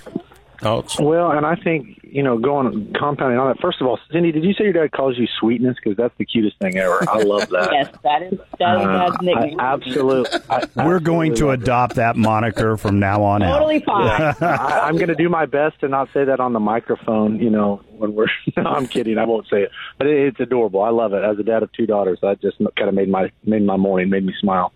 thoughts? 0.65 0.99
Well, 0.99 1.31
and 1.31 1.45
I 1.45 1.57
think 1.57 2.01
you 2.15 2.23
know, 2.23 2.39
going 2.39 2.95
compounding 2.97 3.39
on 3.39 3.49
that. 3.49 3.61
First 3.61 3.81
of 3.81 3.89
all, 3.89 3.99
Cyndi, 4.13 4.33
did 4.33 4.45
you 4.45 4.53
say 4.55 4.65
your 4.65 4.73
dad 4.73 4.93
calls 4.93 5.19
you 5.19 5.27
sweetness? 5.41 5.77
Because 5.83 5.97
that's 5.97 6.17
the 6.17 6.25
cutest 6.25 6.57
thing 6.61 6.79
ever. 6.79 7.05
I 7.09 7.19
love 7.23 7.49
that. 7.49 7.71
yes, 7.73 7.93
that 8.05 8.23
is 8.23 8.39
that 8.61 8.81
is 8.81 8.87
Uh, 8.87 9.11
dad's 9.11 9.17
nickname. 9.21 9.61
I, 9.61 9.75
absolutely. 9.75 10.41
I, 10.49 10.87
We're 10.87 11.01
going 11.01 11.35
to 11.35 11.51
absolutely 11.51 11.57
love 11.57 11.59
it. 11.59 11.63
adopt 11.63 11.95
that 11.97 12.17
moniker 12.17 12.77
from 12.77 13.01
now 13.01 13.25
on 13.25 13.43
out. 13.43 13.59
totally 13.59 13.81
fine. 13.81 14.35
I, 14.41 14.81
I'm 14.85 14.95
going 14.95 15.09
to 15.09 15.17
do 15.17 15.29
my 15.29 15.47
best 15.47 15.81
to 15.81 15.89
not 15.89 16.09
say 16.15 16.25
that 16.25 16.39
on 16.39 16.53
the 16.53 16.61
microphone. 16.61 17.41
You 17.41 17.51
know, 17.51 17.83
when 17.99 18.15
we're. 18.15 18.27
no, 18.57 18.63
I'm 18.63 18.87
kidding. 18.87 19.19
I 19.19 19.25
won't 19.25 19.49
say 19.49 19.63
it, 19.65 19.73
but 19.99 20.07
it, 20.07 20.29
it's 20.29 20.41
adorable. 20.41 20.83
I 20.83 20.91
love 20.91 21.15
it. 21.15 21.25
As 21.25 21.37
a 21.41 21.43
dad 21.43 21.65
of 21.65 21.73
two 21.73 21.87
daughters, 21.87 22.21
that 22.23 22.41
just 22.41 22.59
kind 22.59 22.89
of 22.89 22.95
made 22.95 23.09
my 23.09 23.33
made 23.45 23.67
my 23.67 23.77
morning, 23.77 24.09
made 24.09 24.25
me 24.25 24.35
smile. 24.41 24.73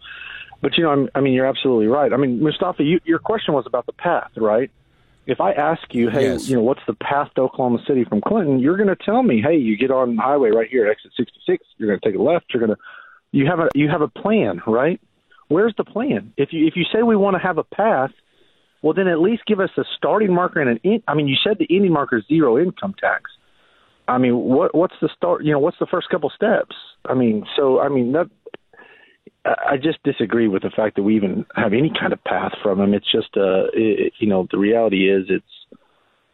But 0.61 0.77
you 0.77 0.83
know, 0.83 0.91
I'm, 0.91 1.09
I 1.15 1.21
mean, 1.21 1.35
you're 1.35 1.47
absolutely 1.47 1.87
right. 1.87 2.13
I 2.13 2.17
mean, 2.17 2.43
Mustafa, 2.43 2.83
you, 2.83 2.99
your 3.05 3.21
question 3.21 3.55
was 3.55 3.65
about 3.67 3.87
the 3.87 3.93
path, 3.93 4.31
right? 4.37 4.71
If 5.29 5.43
I 5.43 5.53
ask 5.53 5.83
you, 5.93 6.09
hey, 6.09 6.23
Yes. 6.23 6.49
you 6.49 6.57
know, 6.57 6.63
what's 6.63 6.81
the 6.87 6.95
path 6.95 7.29
to 7.35 7.43
Oklahoma 7.43 7.81
City 7.87 8.03
from 8.03 8.23
Clinton? 8.23 8.59
You're 8.61 8.79
going 8.79 8.89
to 8.89 8.97
tell 8.97 9.23
me, 9.23 9.43
hey, 9.43 9.57
you 9.57 9.77
get 9.77 9.91
on 9.91 10.17
the 10.17 10.23
highway 10.23 10.49
right 10.51 10.69
here 10.69 10.87
at 10.87 10.91
exit 10.91 11.13
66. 11.19 11.63
You're 11.77 11.89
going 11.89 12.01
to 12.01 12.09
take 12.09 12.19
a 12.19 12.23
left. 12.23 12.47
You're 12.53 12.65
going 12.67 12.75
to, 12.75 12.83
you 13.31 13.45
have 13.47 13.61
a 13.61 13.69
you 13.75 13.91
have 13.91 14.01
a 14.01 14.09
plan, 14.09 14.63
right? 14.67 14.99
Where's 15.49 15.75
the 15.77 15.85
plan? 15.85 16.33
If 16.39 16.49
you 16.53 16.67
if 16.67 16.77
you 16.77 16.85
say 16.91 17.03
we 17.03 17.15
want 17.15 17.35
to 17.37 17.43
have 17.43 17.59
a 17.59 17.63
path, 17.63 18.11
well, 18.81 18.95
then 18.95 19.07
at 19.07 19.21
least 19.21 19.43
give 19.47 19.61
us 19.61 19.69
a 19.77 19.85
starting 19.99 20.33
marker 20.33 20.61
and 20.63 20.71
an. 20.71 20.81
In, 20.83 21.03
I 21.07 21.13
mean, 21.13 21.29
you 21.29 21.37
said 21.45 21.59
the 21.59 21.67
ending 21.69 21.93
marker 21.93 22.17
is 22.17 22.25
zero 22.27 22.59
income 22.59 22.95
tax. 22.99 23.31
I 24.09 24.17
mean, 24.17 24.35
what 24.35 24.75
what's 24.75 24.95
the 25.03 25.11
start? 25.15 25.45
You 25.45 25.53
know, 25.53 25.59
what's 25.59 25.79
the 25.79 25.87
first 25.87 26.09
couple 26.09 26.31
steps? 26.31 26.75
I 27.05 27.13
mean, 27.13 27.45
so 27.55 27.81
I 27.81 27.91
mean 27.91 28.13
that. 28.13 28.31
I 29.45 29.77
just 29.77 30.03
disagree 30.03 30.49
with 30.49 30.63
the 30.63 30.71
fact 30.71 30.97
that 30.97 31.03
we 31.03 31.17
even 31.17 31.47
have 31.55 31.73
any 31.73 31.93
kind 31.99 32.13
of 32.13 32.23
path 32.25 32.53
from 32.63 32.81
him. 32.81 32.95
It's 32.95 33.11
just, 33.11 33.37
uh, 33.37 33.67
it, 33.73 34.13
you 34.19 34.29
know, 34.29 34.47
the 34.51 34.59
reality 34.59 35.11
is 35.11 35.27
it's, 35.29 35.79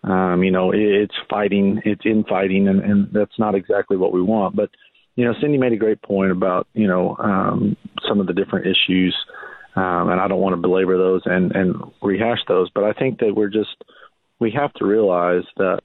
um, 0.03 0.43
you 0.43 0.51
know, 0.51 0.73
it, 0.73 0.81
it's 0.81 1.15
fighting, 1.31 1.81
it's 1.85 2.05
infighting, 2.05 2.69
and, 2.69 2.81
and 2.81 3.09
that's 3.13 3.39
not 3.39 3.55
exactly 3.55 3.97
what 3.97 4.13
we 4.13 4.23
want. 4.23 4.55
But, 4.57 4.71
you 5.17 5.25
know, 5.25 5.33
Cyndi 5.43 5.59
made 5.59 5.73
a 5.73 5.77
great 5.77 6.03
point 6.03 6.33
about, 6.33 6.67
you 6.75 6.87
know, 6.87 7.17
um, 7.19 7.77
some 8.09 8.21
of 8.21 8.27
the 8.27 8.35
different 8.35 8.67
issues, 8.67 9.17
um, 9.77 10.09
and 10.11 10.21
I 10.21 10.29
don't 10.29 10.41
want 10.41 10.55
to 10.55 10.61
belabor 10.61 10.99
those 10.99 11.23
and, 11.25 11.53
and 11.53 11.77
rehash 12.03 12.41
those, 12.49 12.71
but 12.75 12.85
I 12.85 12.93
think 12.93 13.21
that 13.21 13.35
we're 13.35 13.49
just, 13.49 13.77
we 14.41 14.51
have 14.51 14.73
to 14.75 14.85
realize 14.85 15.45
that 15.57 15.81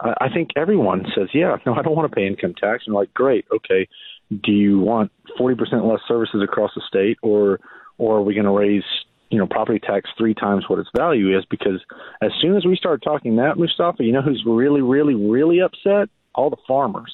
I, 0.00 0.14
I 0.22 0.28
think 0.32 0.50
everyone 0.56 1.04
says, 1.14 1.28
yeah, 1.34 1.56
no, 1.66 1.74
I 1.74 1.82
don't 1.82 1.96
want 1.96 2.10
to 2.10 2.14
pay 2.14 2.26
income 2.26 2.54
tax. 2.54 2.84
And 2.86 2.94
like, 2.94 3.12
great, 3.12 3.44
okay. 3.54 3.88
Do 4.42 4.52
you 4.52 4.78
want 4.80 5.10
40% 5.38 5.58
less 5.90 6.00
services 6.06 6.42
across 6.42 6.70
the 6.74 6.82
state 6.86 7.18
or, 7.22 7.60
or 7.98 8.18
are 8.18 8.22
we 8.22 8.34
going 8.34 8.46
to 8.46 8.52
raise, 8.52 8.84
you 9.30 9.38
know, 9.38 9.46
property 9.46 9.78
tax 9.78 10.08
three 10.16 10.34
times 10.34 10.64
what 10.68 10.78
its 10.78 10.88
value 10.96 11.36
is? 11.36 11.44
Because 11.50 11.80
as 12.22 12.30
soon 12.40 12.56
as 12.56 12.64
we 12.64 12.76
start 12.76 13.02
talking 13.02 13.36
that, 13.36 13.58
Mustafa, 13.58 14.02
you 14.02 14.12
know 14.12 14.22
who's 14.22 14.42
really, 14.46 14.80
really, 14.80 15.14
really 15.14 15.60
upset? 15.60 16.08
All 16.34 16.50
the 16.50 16.56
farmers. 16.66 17.12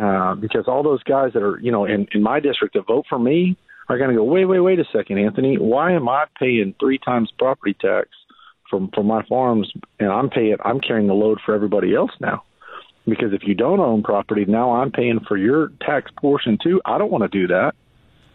Uh, 0.00 0.34
because 0.34 0.64
all 0.66 0.82
those 0.82 1.02
guys 1.02 1.32
that 1.34 1.42
are, 1.42 1.58
you 1.60 1.70
know, 1.70 1.84
in, 1.84 2.06
in 2.12 2.22
my 2.22 2.40
district 2.40 2.74
that 2.74 2.86
vote 2.86 3.04
for 3.08 3.18
me 3.18 3.56
are 3.88 3.98
going 3.98 4.10
to 4.10 4.16
go, 4.16 4.24
wait, 4.24 4.46
wait, 4.46 4.60
wait 4.60 4.78
a 4.78 4.84
second, 4.92 5.18
Anthony. 5.18 5.56
Why 5.58 5.92
am 5.92 6.08
I 6.08 6.24
paying 6.38 6.74
three 6.80 6.98
times 6.98 7.30
property 7.38 7.76
tax 7.78 8.08
from 8.70 8.90
from 8.94 9.06
my 9.06 9.22
farms, 9.28 9.70
and 10.00 10.10
I'm 10.10 10.30
paying, 10.30 10.56
I'm 10.64 10.80
carrying 10.80 11.08
the 11.08 11.14
load 11.14 11.40
for 11.44 11.54
everybody 11.54 11.94
else 11.94 12.12
now? 12.20 12.42
Because 13.06 13.32
if 13.32 13.42
you 13.44 13.54
don't 13.54 13.80
own 13.80 14.02
property, 14.02 14.44
now 14.44 14.76
I'm 14.76 14.92
paying 14.92 15.20
for 15.26 15.36
your 15.36 15.72
tax 15.80 16.10
portion 16.16 16.58
too. 16.62 16.80
I 16.84 16.98
don't 16.98 17.10
want 17.10 17.22
to 17.22 17.28
do 17.28 17.48
that, 17.48 17.74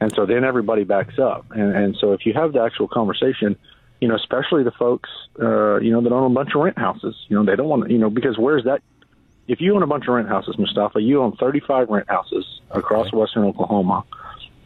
and 0.01 0.11
so 0.13 0.25
then 0.25 0.43
everybody 0.43 0.83
backs 0.83 1.17
up. 1.19 1.45
And 1.51 1.75
and 1.75 1.95
so 1.99 2.11
if 2.11 2.25
you 2.25 2.33
have 2.33 2.51
the 2.53 2.61
actual 2.61 2.87
conversation, 2.89 3.55
you 4.01 4.07
know, 4.09 4.15
especially 4.15 4.63
the 4.63 4.71
folks, 4.71 5.09
uh, 5.41 5.79
you 5.79 5.91
know, 5.91 6.01
that 6.01 6.11
own 6.11 6.31
a 6.31 6.35
bunch 6.35 6.49
of 6.53 6.61
rent 6.61 6.77
houses, 6.77 7.15
you 7.29 7.37
know, 7.37 7.45
they 7.45 7.55
don't 7.55 7.69
want 7.69 7.85
to, 7.85 7.91
you 7.91 7.97
know, 7.97 8.09
because 8.09 8.37
where's 8.37 8.65
that? 8.65 8.81
If 9.47 9.61
you 9.61 9.73
own 9.73 9.83
a 9.83 9.87
bunch 9.87 10.05
of 10.07 10.13
rent 10.13 10.27
houses, 10.27 10.57
Mustafa, 10.57 11.01
you 11.01 11.21
own 11.21 11.37
35 11.37 11.87
rent 11.87 12.09
houses 12.09 12.45
across 12.69 13.13
western 13.13 13.45
Oklahoma, 13.45 14.03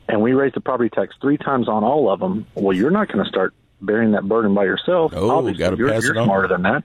and 0.10 0.22
we 0.22 0.34
raise 0.34 0.54
the 0.54 0.62
property 0.62 0.90
tax 0.90 1.14
three 1.22 1.38
times 1.38 1.70
on 1.70 1.84
all 1.84 2.12
of 2.12 2.20
them. 2.20 2.48
Well, 2.56 2.76
you're 2.76 2.90
not 2.90 3.08
going 3.08 3.24
to 3.24 3.30
start 3.30 3.54
bearing 3.82 4.12
that 4.12 4.28
burden 4.28 4.54
by 4.54 4.64
yourself. 4.66 5.14
Oh, 5.16 5.42
gotta 5.54 5.78
you're, 5.78 5.90
pass 5.90 6.04
you're 6.04 6.16
it 6.16 6.18
on. 6.18 6.26
smarter 6.26 6.48
than 6.48 6.64
that. 6.64 6.84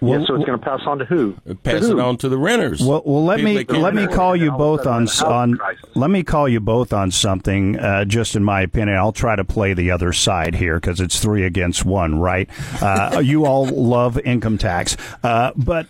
Well, 0.00 0.20
yeah, 0.20 0.26
so 0.26 0.34
it's 0.34 0.44
going 0.44 0.58
to 0.58 0.64
pass 0.64 0.80
on 0.86 0.98
to 0.98 1.04
who? 1.04 1.34
Pass 1.62 1.74
to 1.74 1.76
it 1.76 1.82
who? 1.82 2.00
on 2.00 2.16
to 2.18 2.28
the 2.28 2.36
renters. 2.36 2.80
Well, 2.80 3.02
well, 3.04 3.24
let 3.24 3.36
People 3.38 3.76
me 3.76 3.80
let 3.80 3.94
me 3.94 4.06
call 4.08 4.34
you 4.34 4.50
All 4.50 4.54
of 4.56 4.60
a 4.60 4.76
both 4.82 4.86
on 4.86 5.08
on. 5.24 5.54
crisis. 5.56 5.84
Let 5.94 6.10
me 6.10 6.24
call 6.24 6.48
you 6.48 6.58
both 6.60 6.92
on 6.92 7.10
something. 7.12 7.78
Uh, 7.78 8.04
just 8.04 8.34
in 8.34 8.42
my 8.42 8.62
opinion, 8.62 8.96
I'll 8.96 9.12
try 9.12 9.36
to 9.36 9.44
play 9.44 9.74
the 9.74 9.92
other 9.92 10.12
side 10.12 10.56
here 10.56 10.80
because 10.80 11.00
it's 11.00 11.20
three 11.20 11.44
against 11.44 11.84
one, 11.84 12.18
right? 12.18 12.48
Uh, 12.82 13.20
you 13.24 13.46
all 13.46 13.66
love 13.66 14.18
income 14.18 14.58
tax, 14.58 14.96
uh, 15.22 15.52
but. 15.56 15.86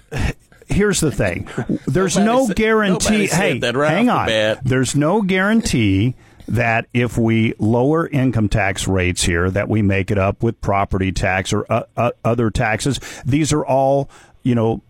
Here's 0.70 1.00
the 1.00 1.10
thing. 1.10 1.48
There's 1.86 2.18
Nobody 2.18 2.48
no 2.48 2.54
guarantee. 2.54 3.26
said 3.28 3.38
Hey, 3.40 3.58
that 3.60 3.74
right 3.74 3.90
hang 3.90 4.10
on. 4.10 4.26
the. 4.26 4.60
There's 4.62 4.94
no 4.94 5.22
guarantee 5.22 6.14
that 6.48 6.86
if 6.94 7.18
we 7.18 7.54
lower 7.58 8.08
income 8.08 8.48
tax 8.48 8.88
rates 8.88 9.24
here, 9.24 9.50
that 9.50 9.68
we 9.68 9.82
make 9.82 10.10
it 10.10 10.18
up 10.18 10.42
with 10.42 10.60
property 10.60 11.12
tax 11.12 11.52
or 11.52 11.70
uh, 11.70 11.84
uh, 11.96 12.10
other 12.24 12.50
taxes. 12.50 12.98
These 13.24 13.52
are 13.52 13.64
all, 13.64 14.08
you 14.42 14.54
know, 14.54 14.82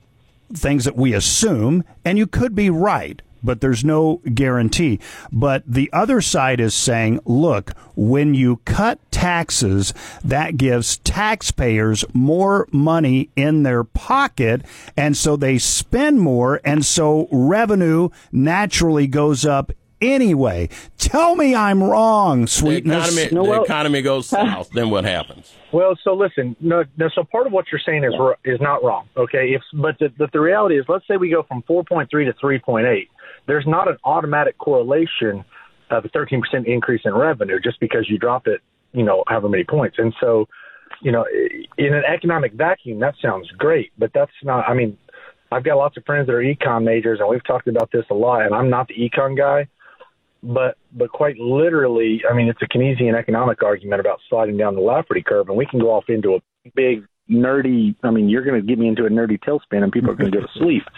things 0.52 0.84
that 0.84 0.96
we 0.96 1.12
assume, 1.12 1.84
and 2.04 2.16
you 2.16 2.26
could 2.26 2.54
be 2.54 2.70
right, 2.70 3.20
but 3.42 3.60
there's 3.60 3.84
no 3.84 4.20
guarantee. 4.34 4.98
But 5.30 5.62
the 5.66 5.90
other 5.92 6.20
side 6.20 6.60
is 6.60 6.74
saying, 6.74 7.20
look, 7.24 7.72
when 7.96 8.34
you 8.34 8.60
cut 8.64 8.98
taxes, 9.10 9.92
that 10.24 10.56
gives 10.56 10.98
taxpayers 10.98 12.04
more 12.14 12.68
money 12.72 13.30
in 13.36 13.64
their 13.64 13.84
pocket, 13.84 14.62
and 14.96 15.16
so 15.16 15.36
they 15.36 15.58
spend 15.58 16.20
more, 16.20 16.60
and 16.64 16.86
so 16.86 17.28
revenue 17.30 18.08
naturally 18.32 19.06
goes 19.06 19.44
up. 19.44 19.72
Anyway, 20.00 20.68
tell 20.96 21.34
me 21.34 21.54
I'm 21.54 21.82
wrong, 21.82 22.44
the 22.44 22.76
economy, 22.76 23.28
No, 23.32 23.44
the 23.44 23.62
economy 23.62 24.02
goes 24.02 24.26
south. 24.28 24.70
then 24.70 24.90
what 24.90 25.04
happens? 25.04 25.52
Well, 25.72 25.98
so 26.04 26.14
listen, 26.14 26.54
no, 26.60 26.84
no, 26.96 27.08
so 27.14 27.24
part 27.24 27.46
of 27.46 27.52
what 27.52 27.66
you're 27.72 27.80
saying 27.84 28.04
is 28.04 28.14
is 28.44 28.60
not 28.60 28.82
wrong, 28.84 29.08
okay? 29.16 29.50
If 29.50 29.62
but 29.74 29.98
the, 29.98 30.10
but 30.16 30.30
the 30.32 30.40
reality 30.40 30.78
is, 30.78 30.84
let's 30.88 31.06
say 31.08 31.16
we 31.16 31.30
go 31.30 31.42
from 31.42 31.62
4.3 31.62 32.08
to 32.08 32.32
3.8. 32.32 33.08
There's 33.46 33.66
not 33.66 33.88
an 33.88 33.96
automatic 34.04 34.56
correlation 34.58 35.44
of 35.90 36.04
a 36.04 36.08
13% 36.10 36.42
increase 36.66 37.00
in 37.04 37.14
revenue 37.14 37.58
just 37.60 37.80
because 37.80 38.08
you 38.08 38.18
drop 38.18 38.46
it, 38.46 38.60
you 38.92 39.02
know, 39.02 39.24
however 39.26 39.48
many 39.48 39.64
points. 39.64 39.96
And 39.98 40.14
so, 40.20 40.46
you 41.02 41.12
know, 41.12 41.24
in 41.76 41.94
an 41.94 42.02
economic 42.06 42.52
vacuum, 42.52 43.00
that 43.00 43.14
sounds 43.22 43.50
great, 43.52 43.90
but 43.98 44.10
that's 44.14 44.32
not. 44.42 44.68
I 44.68 44.74
mean, 44.74 44.96
I've 45.50 45.64
got 45.64 45.76
lots 45.76 45.96
of 45.96 46.04
friends 46.04 46.26
that 46.26 46.34
are 46.34 46.42
econ 46.42 46.84
majors, 46.84 47.20
and 47.20 47.28
we've 47.28 47.44
talked 47.44 47.68
about 47.68 47.90
this 47.92 48.04
a 48.10 48.14
lot. 48.14 48.42
And 48.44 48.54
I'm 48.54 48.68
not 48.68 48.88
the 48.88 48.94
econ 48.94 49.36
guy, 49.36 49.66
but 50.42 50.76
but 50.92 51.10
quite 51.10 51.36
literally, 51.38 52.22
I 52.28 52.34
mean, 52.34 52.48
it's 52.48 52.60
a 52.62 52.66
Keynesian 52.66 53.18
economic 53.18 53.62
argument 53.62 54.00
about 54.00 54.20
sliding 54.28 54.56
down 54.56 54.74
the 54.74 54.80
Lafferty 54.80 55.22
curve, 55.22 55.48
and 55.48 55.56
we 55.56 55.66
can 55.66 55.80
go 55.80 55.90
off 55.90 56.04
into 56.08 56.34
a 56.34 56.40
big 56.74 57.04
nerdy. 57.30 57.94
I 58.02 58.10
mean, 58.10 58.28
you're 58.28 58.44
going 58.44 58.60
to 58.60 58.66
get 58.66 58.78
me 58.78 58.88
into 58.88 59.04
a 59.04 59.10
nerdy 59.10 59.38
tailspin, 59.40 59.82
and 59.82 59.92
people 59.92 60.10
are 60.10 60.14
going 60.14 60.30
to 60.30 60.38
go 60.38 60.46
to 60.46 60.52
sleep. 60.54 60.82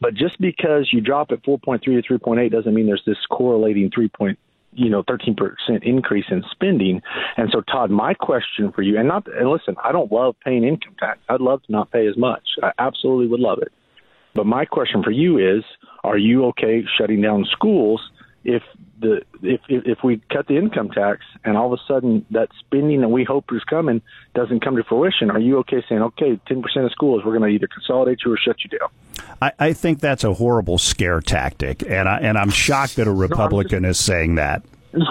But 0.00 0.14
just 0.14 0.40
because 0.40 0.90
you 0.92 1.00
drop 1.00 1.32
at 1.32 1.42
4.3 1.42 1.82
to 1.82 1.90
3.8 1.90 2.52
doesn't 2.52 2.72
mean 2.72 2.86
there's 2.86 3.02
this 3.04 3.16
correlating 3.32 3.90
3. 3.92 4.08
Point, 4.10 4.38
you 4.70 4.88
know, 4.88 5.02
13% 5.02 5.36
increase 5.82 6.26
in 6.30 6.44
spending. 6.52 7.02
And 7.36 7.50
so, 7.52 7.62
Todd, 7.62 7.90
my 7.90 8.14
question 8.14 8.70
for 8.70 8.82
you, 8.82 8.96
and 8.96 9.08
not, 9.08 9.26
and 9.26 9.50
listen, 9.50 9.74
I 9.82 9.90
don't 9.90 10.12
love 10.12 10.36
paying 10.44 10.62
income 10.62 10.94
tax. 11.00 11.18
I'd 11.28 11.40
love 11.40 11.64
to 11.64 11.72
not 11.72 11.90
pay 11.90 12.06
as 12.06 12.16
much. 12.16 12.44
I 12.62 12.70
absolutely 12.78 13.26
would 13.26 13.40
love 13.40 13.58
it. 13.60 13.72
But 14.36 14.46
my 14.46 14.64
question 14.64 15.02
for 15.02 15.10
you 15.10 15.38
is: 15.38 15.64
Are 16.04 16.16
you 16.16 16.44
okay 16.50 16.84
shutting 16.96 17.20
down 17.20 17.44
schools 17.50 18.00
if 18.56 18.62
the 19.00 19.22
if 19.42 19.60
if, 19.68 19.84
if 19.86 19.98
we 20.02 20.20
cut 20.32 20.46
the 20.48 20.56
income 20.56 20.88
tax 20.90 21.20
and 21.44 21.56
all 21.56 21.72
of 21.72 21.78
a 21.78 21.82
sudden 21.92 22.24
that 22.30 22.48
spending 22.58 23.00
that 23.02 23.08
we 23.08 23.22
hope 23.24 23.44
is 23.52 23.62
coming 23.64 24.00
doesn't 24.34 24.64
come 24.64 24.76
to 24.76 24.82
fruition? 24.84 25.30
Are 25.30 25.38
you 25.38 25.58
okay 25.58 25.82
saying, 25.88 26.02
okay, 26.02 26.40
ten 26.48 26.62
percent 26.62 26.86
of 26.86 26.92
schools 26.92 27.22
we're 27.24 27.36
going 27.36 27.48
to 27.48 27.54
either 27.54 27.68
consolidate 27.68 28.20
you 28.24 28.32
or 28.32 28.38
shut 28.38 28.56
you 28.64 28.78
down? 28.78 28.88
I, 29.42 29.52
I 29.58 29.72
think 29.72 30.00
that's 30.00 30.24
a 30.24 30.32
horrible 30.34 30.78
scare 30.78 31.20
tactic, 31.20 31.82
and 31.88 32.08
I, 32.08 32.18
and 32.18 32.38
I'm 32.38 32.50
shocked 32.50 32.96
that 32.96 33.06
a 33.06 33.12
Republican 33.12 33.84
is 33.84 33.98
saying 34.00 34.36
that. 34.36 34.62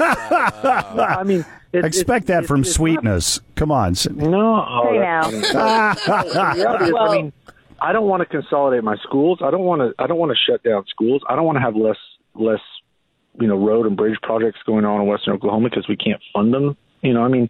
Uh, 0.00 1.16
I 1.18 1.24
mean, 1.24 1.44
it, 1.72 1.84
Expect 1.84 2.24
it- 2.24 2.28
that 2.28 2.44
it- 2.44 2.46
from 2.46 2.60
it's 2.60 2.70
not- 2.70 2.74
sweetness. 2.76 3.40
Come 3.56 3.70
on, 3.72 3.94
Cyndi. 3.94 4.28
No, 4.28 4.64
oh, 4.68 4.90
Hey, 4.92 4.98
now. 5.00 5.22
funny. 5.22 5.40
The 6.30 6.52
reality 6.56 6.84
is, 6.86 6.92
I 6.98 7.12
mean, 7.12 7.32
I 7.80 7.92
don't 7.92 8.06
want 8.06 8.20
to 8.20 8.26
consolidate 8.26 8.84
my 8.84 8.96
schools. 9.02 9.40
I 9.42 9.50
don't 9.50 9.62
want 9.64 9.80
to. 9.82 10.02
I 10.02 10.06
don't 10.06 10.18
want 10.18 10.32
to 10.32 10.38
shut 10.50 10.62
down 10.62 10.84
schools. 10.88 11.22
I 11.28 11.36
don't 11.36 11.44
want 11.44 11.56
to 11.56 11.60
have 11.62 11.76
less 11.76 11.96
less, 12.34 12.60
you 13.40 13.46
know, 13.46 13.56
road 13.56 13.86
and 13.86 13.96
bridge 13.96 14.18
projects 14.22 14.58
going 14.66 14.84
on 14.84 15.00
in 15.00 15.06
Western 15.06 15.34
Oklahoma 15.34 15.68
because 15.70 15.88
we 15.88 15.96
can't 15.96 16.20
fund 16.32 16.52
them 16.52 16.76
You 17.02 17.14
know, 17.14 17.22
I 17.22 17.28
mean, 17.28 17.48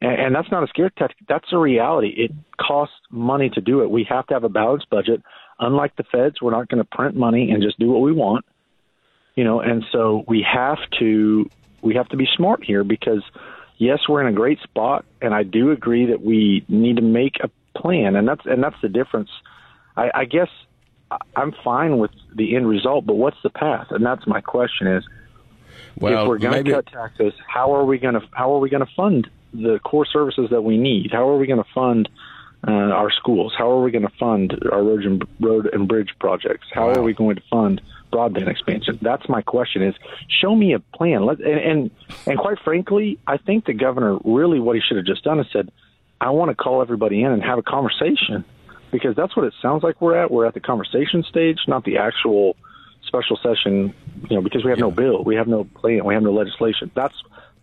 and, 0.00 0.20
and 0.20 0.34
that's 0.34 0.50
not 0.50 0.62
a 0.62 0.66
scare 0.68 0.90
tactic. 0.90 1.26
That's 1.28 1.46
a 1.52 1.58
reality. 1.58 2.12
It 2.16 2.32
costs 2.60 2.94
money 3.10 3.50
to 3.50 3.60
do 3.60 3.82
it. 3.82 3.90
We 3.90 4.06
have 4.08 4.26
to 4.28 4.34
have 4.34 4.44
a 4.44 4.48
balanced 4.48 4.90
budget. 4.90 5.22
Unlike 5.58 5.96
the 5.96 6.04
feds, 6.04 6.40
we're 6.40 6.52
not 6.52 6.68
going 6.68 6.82
to 6.82 6.88
print 6.96 7.16
money 7.16 7.50
and 7.50 7.62
just 7.62 7.78
do 7.78 7.90
what 7.90 8.00
we 8.00 8.12
want. 8.12 8.44
You 9.34 9.44
know, 9.44 9.60
and 9.60 9.84
so 9.92 10.24
we 10.26 10.44
have 10.50 10.78
to 10.98 11.48
we 11.82 11.94
have 11.94 12.08
to 12.10 12.16
be 12.16 12.26
smart 12.36 12.62
here 12.64 12.84
because 12.84 13.22
yes, 13.78 14.00
we're 14.08 14.20
in 14.20 14.26
a 14.26 14.36
great 14.36 14.60
spot, 14.60 15.04
and 15.22 15.34
I 15.34 15.44
do 15.44 15.70
agree 15.70 16.06
that 16.06 16.20
we 16.20 16.64
need 16.68 16.96
to 16.96 17.02
make 17.02 17.36
a 17.42 17.50
plan, 17.78 18.16
and 18.16 18.26
that's 18.28 18.44
and 18.44 18.62
that's 18.62 18.80
the 18.82 18.88
difference. 18.88 19.30
I, 19.96 20.10
I 20.14 20.24
guess 20.24 20.48
I'm 21.36 21.54
fine 21.64 21.98
with 21.98 22.10
the 22.34 22.56
end 22.56 22.68
result, 22.68 23.06
but 23.06 23.14
what's 23.14 23.38
the 23.42 23.50
path? 23.50 23.86
And 23.90 24.04
that's 24.04 24.26
my 24.26 24.40
question: 24.40 24.88
is 24.88 25.04
Well, 25.98 26.22
if 26.22 26.28
we're 26.28 26.38
going 26.38 26.52
maybe- 26.52 26.70
to 26.70 26.82
cut 26.82 26.86
taxes, 26.86 27.32
how 27.46 27.74
are 27.74 27.84
we 27.84 27.98
going 27.98 28.14
to 28.14 28.22
how 28.32 28.54
are 28.54 28.58
we 28.58 28.70
going 28.70 28.84
to 28.84 28.92
fund 28.94 29.28
the 29.52 29.78
core 29.80 30.06
services 30.06 30.50
that 30.50 30.62
we 30.62 30.78
need? 30.78 31.10
How 31.12 31.28
are 31.28 31.36
we 31.36 31.46
going 31.46 31.62
to 31.62 31.70
fund 31.74 32.08
uh, 32.66 32.70
our 32.70 33.10
schools? 33.10 33.54
How 33.56 33.70
are 33.70 33.82
we 33.82 33.90
going 33.90 34.06
to 34.06 34.16
fund 34.18 34.54
our 34.70 34.82
road 34.82 35.04
and, 35.04 35.24
road 35.40 35.68
and 35.72 35.88
bridge 35.88 36.10
projects? 36.18 36.66
How 36.72 36.90
are 36.90 37.02
we 37.02 37.14
going 37.14 37.36
to 37.36 37.42
fund 37.50 37.80
broadband 38.12 38.48
expansion? 38.48 38.98
That's 39.00 39.28
my 39.28 39.42
question. 39.42 39.82
Is 39.82 39.94
show 40.28 40.54
me 40.54 40.74
a 40.74 40.80
plan. 40.80 41.24
Let 41.24 41.40
and 41.40 41.58
and, 41.58 41.90
and 42.26 42.38
quite 42.38 42.58
frankly, 42.60 43.18
I 43.26 43.36
think 43.36 43.66
the 43.66 43.74
governor 43.74 44.18
really 44.24 44.60
what 44.60 44.76
he 44.76 44.82
should 44.82 44.96
have 44.96 45.06
just 45.06 45.24
done 45.24 45.40
is 45.40 45.46
said, 45.52 45.70
I 46.20 46.30
want 46.30 46.50
to 46.50 46.54
call 46.54 46.82
everybody 46.82 47.22
in 47.22 47.32
and 47.32 47.42
have 47.42 47.58
a 47.58 47.62
conversation 47.62 48.44
because 48.90 49.16
that's 49.16 49.36
what 49.36 49.46
it 49.46 49.54
sounds 49.62 49.82
like 49.82 50.00
we're 50.00 50.16
at. 50.16 50.30
We're 50.30 50.46
at 50.46 50.54
the 50.54 50.60
conversation 50.60 51.22
stage, 51.22 51.58
not 51.66 51.84
the 51.84 51.98
actual 51.98 52.56
special 53.10 53.36
session. 53.42 53.92
You 54.28 54.36
know, 54.36 54.42
because 54.42 54.64
we 54.64 54.70
have 54.70 54.78
no 54.78 54.90
bill, 54.90 55.24
we 55.24 55.34
have 55.34 55.48
no 55.48 55.64
plan, 55.64 56.04
we 56.04 56.14
have 56.14 56.22
no 56.22 56.32
legislation. 56.32 56.90
That's 56.94 57.14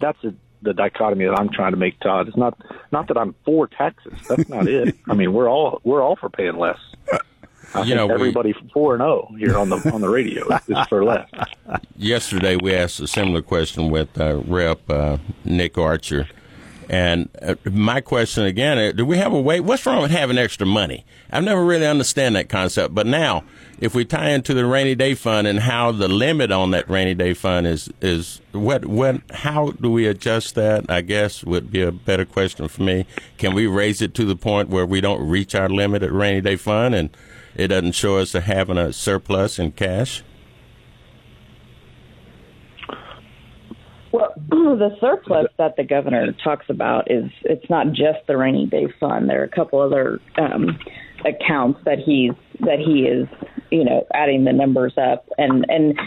that's 0.02 0.20
the 0.22 0.34
the 0.62 0.74
dichotomy 0.74 1.26
that 1.26 1.40
I'm 1.40 1.50
trying 1.50 1.72
to 1.72 1.78
make, 1.78 2.00
Todd. 2.00 2.28
It's 2.28 2.38
not 2.38 2.58
not 2.92 3.08
that 3.08 3.18
I'm 3.18 3.34
for 3.46 3.68
taxes. 3.68 4.14
That's 4.28 4.50
not 4.50 4.68
it. 4.80 4.96
I 5.08 5.14
mean, 5.14 5.34
we're 5.34 5.50
all 5.50 5.82
we're 5.84 6.02
all 6.02 6.16
for 6.16 6.30
paying 6.30 6.58
less. 6.58 6.80
I 7.74 7.80
You 7.82 7.96
think 7.96 7.96
know, 7.98 8.14
everybody 8.14 8.54
four 8.74 8.96
and 8.96 9.02
zero 9.02 9.30
here 9.38 9.58
on 9.58 9.70
the 9.70 9.78
on 9.94 10.02
the 10.02 10.10
radio 10.10 10.44
is 10.68 10.88
for 10.88 11.04
less. 11.04 11.30
yesterday 11.98 12.56
we 12.56 12.74
asked 12.74 13.00
a 13.00 13.08
similar 13.08 13.42
question 13.42 13.90
with 13.90 14.20
uh, 14.20 14.42
Rep 14.46 14.90
uh, 14.90 15.18
Nick 15.46 15.78
Archer, 15.78 16.28
and 16.90 17.30
uh, 17.42 17.56
my 17.66 18.02
question 18.02 18.46
again: 18.46 18.78
uh, 18.78 18.92
Do 18.92 19.06
we 19.06 19.18
have 19.18 19.34
a 19.34 19.42
way? 19.42 19.60
What's 19.60 19.86
wrong 19.86 20.02
with 20.02 20.12
having 20.12 20.38
extra 20.38 20.66
money? 20.66 21.06
I've 21.32 21.44
never 21.44 21.64
really 21.64 21.86
understand 21.86 22.36
that 22.36 22.50
concept, 22.50 22.96
but 22.96 23.06
now 23.06 23.44
if 23.80 23.94
we 23.94 24.06
tie 24.06 24.30
into 24.30 24.54
the 24.54 24.66
rainy 24.66 24.96
day 24.96 25.14
fund 25.14 25.46
and 25.46 25.60
how 25.60 25.92
the 25.92 26.08
limit 26.08 26.52
on 26.52 26.72
that 26.72 26.90
rainy 26.90 27.14
day 27.14 27.34
fund 27.34 27.68
is 27.68 27.90
is 28.02 28.42
what 28.52 28.86
what 28.86 29.22
how 29.32 29.72
do 29.72 29.92
we 29.92 30.08
adjust 30.08 30.56
that? 30.56 30.90
I 30.90 31.02
guess 31.02 31.44
would 31.44 31.72
be 31.72 31.82
a 31.82 31.92
better 31.92 32.26
question 32.26 32.68
for 32.68 32.82
me. 32.82 33.06
Can 33.38 33.54
we 33.54 33.68
raise 33.68 34.02
it 34.02 34.14
to 34.16 34.26
the 34.26 34.36
point 34.36 34.70
where 34.70 34.86
we 34.86 35.02
don't 35.02 35.28
reach 35.28 35.54
our 35.56 35.70
limit 35.70 36.04
at 36.04 36.12
rainy 36.12 36.42
day 36.42 36.56
fund 36.56 36.96
and 36.96 37.10
it 37.56 37.68
doesn't 37.68 37.94
show 37.94 38.18
us 38.18 38.34
having 38.34 38.78
a 38.78 38.94
surplus 38.94 39.60
in 39.60 39.72
cash? 39.74 40.24
Well, 44.18 44.34
the 44.50 44.90
surplus 45.00 45.48
that 45.60 45.76
the 45.76 45.84
governor 45.84 46.34
talks 46.44 46.66
about 46.70 47.12
is 47.12 47.30
it's 47.44 47.70
not 47.70 47.88
just 47.90 48.26
the 48.28 48.36
rainy 48.36 48.66
day 48.66 48.88
fund. 49.00 49.30
There 49.30 49.42
are 49.42 49.46
a 49.46 49.50
couple 49.50 49.80
other 49.80 50.20
um, 50.40 50.80
accounts 51.24 51.82
that 51.86 52.00
he's 52.00 52.32
that 52.62 52.80
he 52.80 53.02
is, 53.02 53.28
you 53.70 53.84
know, 53.84 54.08
adding 54.16 54.46
the 54.46 54.54
numbers 54.54 54.94
up, 54.98 55.28
and 55.38 55.66
and 55.70 56.00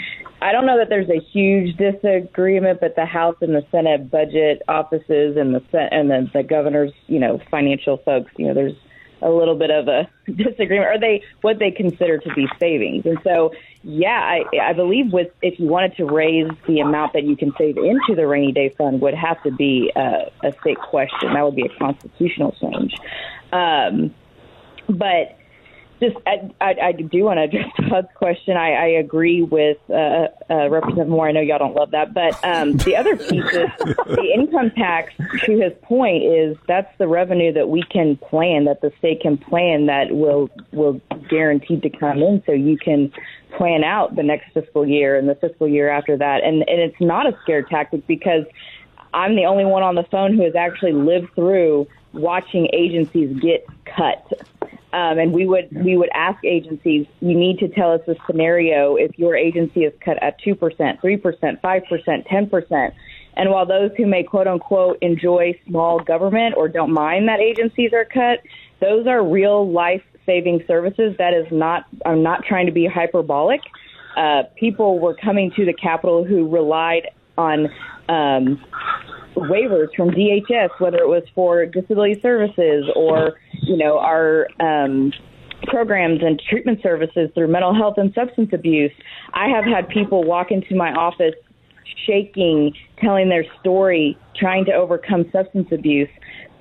I 0.42 0.50
don't 0.50 0.66
know 0.66 0.76
that 0.78 0.88
there's 0.88 1.08
a 1.08 1.20
huge 1.32 1.76
disagreement, 1.76 2.80
but 2.80 2.96
the 2.96 3.04
House 3.04 3.36
and 3.42 3.54
the 3.54 3.64
Senate 3.70 4.10
budget 4.10 4.62
offices 4.66 5.36
and 5.36 5.54
the 5.54 5.60
and 5.72 6.10
the, 6.10 6.28
the 6.34 6.42
governor's, 6.42 6.92
you 7.06 7.20
know, 7.20 7.38
financial 7.48 7.98
folks, 7.98 8.32
you 8.36 8.48
know, 8.48 8.54
there's 8.54 8.74
a 9.22 9.30
little 9.30 9.54
bit 9.54 9.70
of 9.70 9.88
a 9.88 10.08
disagreement 10.30 10.90
or 10.90 10.98
they 10.98 11.22
what 11.42 11.58
they 11.58 11.70
consider 11.70 12.18
to 12.18 12.34
be 12.34 12.46
savings. 12.58 13.06
And 13.06 13.18
so 13.24 13.52
yeah 13.82 14.20
i 14.20 14.44
i 14.60 14.72
believe 14.74 15.10
with 15.12 15.28
if 15.40 15.58
you 15.58 15.66
wanted 15.66 15.96
to 15.96 16.04
raise 16.04 16.50
the 16.66 16.80
amount 16.80 17.14
that 17.14 17.24
you 17.24 17.34
can 17.34 17.50
save 17.56 17.78
into 17.78 18.14
the 18.14 18.26
rainy 18.26 18.52
day 18.52 18.68
fund 18.68 19.00
would 19.00 19.14
have 19.14 19.42
to 19.42 19.50
be 19.50 19.90
a, 19.96 20.30
a 20.44 20.52
state 20.60 20.76
question. 20.76 21.32
That 21.32 21.42
would 21.44 21.56
be 21.56 21.64
a 21.64 21.78
constitutional 21.78 22.54
change. 22.60 22.94
Um 23.52 24.14
but 24.86 25.36
just 26.00 26.16
I, 26.26 26.50
I, 26.60 26.74
I 26.82 26.92
do 26.92 27.24
want 27.24 27.38
to 27.38 27.42
address 27.44 27.70
Todd's 27.88 28.08
question. 28.14 28.56
I, 28.56 28.72
I 28.72 28.86
agree 28.86 29.42
with 29.42 29.78
uh, 29.88 30.28
uh, 30.48 30.68
Representative 30.68 31.08
Moore. 31.08 31.28
I 31.28 31.32
know 31.32 31.40
y'all 31.40 31.58
don't 31.58 31.74
love 31.74 31.92
that, 31.92 32.14
but 32.14 32.42
um, 32.44 32.76
the 32.78 32.96
other 32.96 33.16
piece 33.16 33.44
is 33.44 33.68
the 34.06 34.30
income 34.34 34.70
tax. 34.70 35.12
To 35.44 35.58
his 35.58 35.72
point, 35.82 36.24
is 36.24 36.56
that's 36.66 36.90
the 36.98 37.06
revenue 37.06 37.52
that 37.52 37.68
we 37.68 37.82
can 37.82 38.16
plan, 38.16 38.64
that 38.64 38.80
the 38.80 38.92
state 38.98 39.20
can 39.20 39.36
plan, 39.36 39.86
that 39.86 40.10
will 40.10 40.50
will 40.72 41.00
guaranteed 41.28 41.82
to 41.82 41.90
come 41.90 42.18
in, 42.18 42.42
so 42.46 42.52
you 42.52 42.76
can 42.76 43.12
plan 43.56 43.84
out 43.84 44.16
the 44.16 44.22
next 44.22 44.52
fiscal 44.52 44.86
year 44.86 45.16
and 45.16 45.28
the 45.28 45.34
fiscal 45.34 45.68
year 45.68 45.90
after 45.90 46.16
that. 46.16 46.42
And 46.42 46.68
and 46.68 46.80
it's 46.80 47.00
not 47.00 47.26
a 47.26 47.36
scare 47.42 47.62
tactic 47.62 48.06
because 48.06 48.44
I'm 49.12 49.36
the 49.36 49.44
only 49.44 49.64
one 49.64 49.82
on 49.82 49.94
the 49.94 50.04
phone 50.04 50.34
who 50.36 50.44
has 50.44 50.54
actually 50.54 50.92
lived 50.92 51.34
through 51.34 51.88
watching 52.12 52.68
agencies 52.72 53.38
get 53.40 53.66
cut. 53.84 54.42
Um, 54.92 55.18
and 55.18 55.32
we 55.32 55.46
would 55.46 55.68
we 55.84 55.96
would 55.96 56.10
ask 56.14 56.44
agencies, 56.44 57.06
you 57.20 57.38
need 57.38 57.58
to 57.60 57.68
tell 57.68 57.92
us 57.92 58.00
a 58.08 58.14
scenario 58.26 58.96
if 58.96 59.16
your 59.18 59.36
agency 59.36 59.84
is 59.84 59.92
cut 60.04 60.20
at 60.20 60.40
two 60.42 60.56
percent, 60.56 61.00
three 61.00 61.16
percent, 61.16 61.60
five 61.62 61.82
percent, 61.88 62.26
ten 62.26 62.48
percent. 62.48 62.94
And 63.36 63.50
while 63.50 63.64
those 63.66 63.92
who 63.96 64.06
may 64.06 64.24
quote 64.24 64.48
unquote 64.48 64.98
enjoy 65.00 65.58
small 65.68 66.00
government 66.00 66.56
or 66.56 66.68
don't 66.68 66.92
mind 66.92 67.28
that 67.28 67.38
agencies 67.38 67.92
are 67.92 68.04
cut, 68.04 68.40
those 68.80 69.06
are 69.06 69.24
real 69.24 69.70
life 69.70 70.02
saving 70.26 70.64
services. 70.66 71.14
That 71.18 71.34
is 71.34 71.46
not 71.52 71.84
I'm 72.04 72.24
not 72.24 72.44
trying 72.44 72.66
to 72.66 72.72
be 72.72 72.86
hyperbolic. 72.86 73.60
Uh, 74.16 74.42
people 74.58 74.98
were 74.98 75.14
coming 75.14 75.52
to 75.54 75.64
the 75.64 75.72
Capitol 75.72 76.24
who 76.24 76.48
relied 76.48 77.10
on 77.38 77.68
um, 78.08 78.60
waivers 79.40 79.88
from 79.96 80.10
DHS, 80.10 80.68
whether 80.78 80.98
it 80.98 81.08
was 81.08 81.22
for 81.34 81.66
disability 81.66 82.20
services 82.20 82.84
or 82.94 83.38
you 83.62 83.76
know 83.76 83.98
our 83.98 84.48
um, 84.60 85.12
programs 85.66 86.20
and 86.22 86.40
treatment 86.48 86.80
services 86.82 87.30
through 87.34 87.48
mental 87.48 87.74
health 87.74 87.94
and 87.96 88.12
substance 88.14 88.50
abuse. 88.52 88.92
I 89.34 89.48
have 89.48 89.64
had 89.64 89.88
people 89.88 90.24
walk 90.24 90.50
into 90.50 90.74
my 90.74 90.92
office 90.92 91.34
shaking, 92.06 92.72
telling 93.02 93.28
their 93.28 93.44
story, 93.60 94.16
trying 94.38 94.64
to 94.66 94.72
overcome 94.72 95.24
substance 95.32 95.68
abuse. 95.72 96.08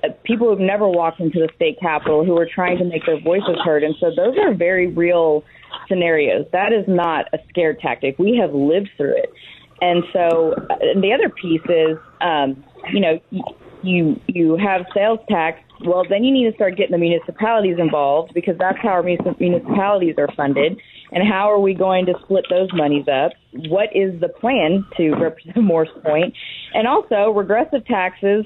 Uh, 0.02 0.08
people 0.24 0.48
who've 0.48 0.60
never 0.60 0.88
walked 0.88 1.20
into 1.20 1.38
the 1.38 1.48
state 1.56 1.78
capitol 1.80 2.24
who 2.24 2.36
are 2.36 2.48
trying 2.52 2.78
to 2.78 2.84
make 2.84 3.04
their 3.06 3.20
voices 3.20 3.56
heard. 3.64 3.82
And 3.82 3.94
so 4.00 4.10
those 4.14 4.36
are 4.42 4.54
very 4.54 4.86
real 4.86 5.44
scenarios. 5.88 6.46
That 6.52 6.72
is 6.72 6.84
not 6.88 7.26
a 7.32 7.38
scare 7.48 7.74
tactic. 7.74 8.18
We 8.18 8.38
have 8.40 8.54
lived 8.54 8.90
through 8.96 9.16
it. 9.16 9.32
And 9.80 10.04
so 10.12 10.54
uh, 10.70 10.76
the 11.00 11.12
other 11.12 11.30
piece 11.30 11.62
is, 11.68 11.98
um, 12.20 12.62
you 12.92 13.00
know, 13.00 13.18
you 13.82 14.20
you 14.26 14.56
have 14.56 14.86
sales 14.94 15.20
tax. 15.28 15.60
Well, 15.84 16.04
then 16.08 16.24
you 16.24 16.32
need 16.32 16.50
to 16.50 16.54
start 16.54 16.76
getting 16.76 16.92
the 16.92 16.98
municipalities 16.98 17.76
involved 17.78 18.32
because 18.34 18.56
that's 18.58 18.78
how 18.82 18.90
our 18.90 19.02
munici- 19.02 19.40
municipalities 19.40 20.16
are 20.18 20.28
funded. 20.36 20.78
And 21.12 21.26
how 21.26 21.50
are 21.50 21.58
we 21.58 21.74
going 21.74 22.06
to 22.06 22.14
split 22.22 22.44
those 22.50 22.68
monies 22.72 23.06
up? 23.08 23.32
What 23.68 23.88
is 23.94 24.20
the 24.20 24.28
plan 24.28 24.84
to 24.96 25.10
Representative 25.12 25.62
Moore's 25.64 25.88
point? 26.04 26.34
And 26.74 26.86
also, 26.86 27.30
regressive 27.30 27.84
taxes 27.86 28.44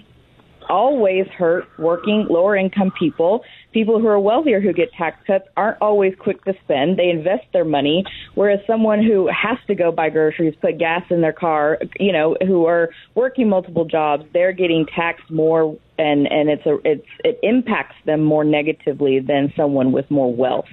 always 0.69 1.27
hurt 1.29 1.67
working 1.79 2.27
lower 2.29 2.57
income 2.57 2.93
people. 2.99 3.43
People 3.73 4.01
who 4.01 4.07
are 4.07 4.19
wealthier 4.19 4.61
who 4.61 4.73
get 4.73 4.93
tax 4.93 5.17
cuts 5.27 5.47
aren't 5.57 5.81
always 5.81 6.15
quick 6.19 6.45
to 6.45 6.55
spend. 6.65 6.99
They 6.99 7.11
invest 7.11 7.45
their 7.53 7.65
money, 7.65 8.05
whereas 8.35 8.61
someone 8.67 9.03
who 9.03 9.29
has 9.29 9.59
to 9.67 9.75
go 9.75 9.91
buy 9.93 10.11
groceries, 10.11 10.55
put 10.61 10.79
gas 10.79 11.03
in 11.11 11.21
their 11.21 11.33
car, 11.33 11.79
you 11.99 12.13
know, 12.13 12.37
who 12.47 12.67
are 12.67 12.91
working 13.15 13.49
multiple 13.49 13.85
jobs, 13.85 14.25
they're 14.33 14.53
getting 14.53 14.87
taxed 14.95 15.31
more 15.31 15.77
and 15.99 16.27
and 16.27 16.51
it's 16.51 16.67
a 16.67 16.77
it's 16.85 17.07
it 17.25 17.39
impacts 17.43 17.95
them 18.05 18.23
more 18.23 18.45
negatively 18.45 19.21
than 19.21 19.53
someone 19.57 19.93
with 19.93 20.11
more 20.11 20.35
wealth. 20.35 20.67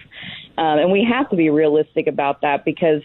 Um, 0.57 0.79
and 0.79 0.91
we 0.91 1.07
have 1.09 1.29
to 1.29 1.35
be 1.35 1.49
realistic 1.49 2.07
about 2.07 2.41
that 2.41 2.65
because 2.65 3.01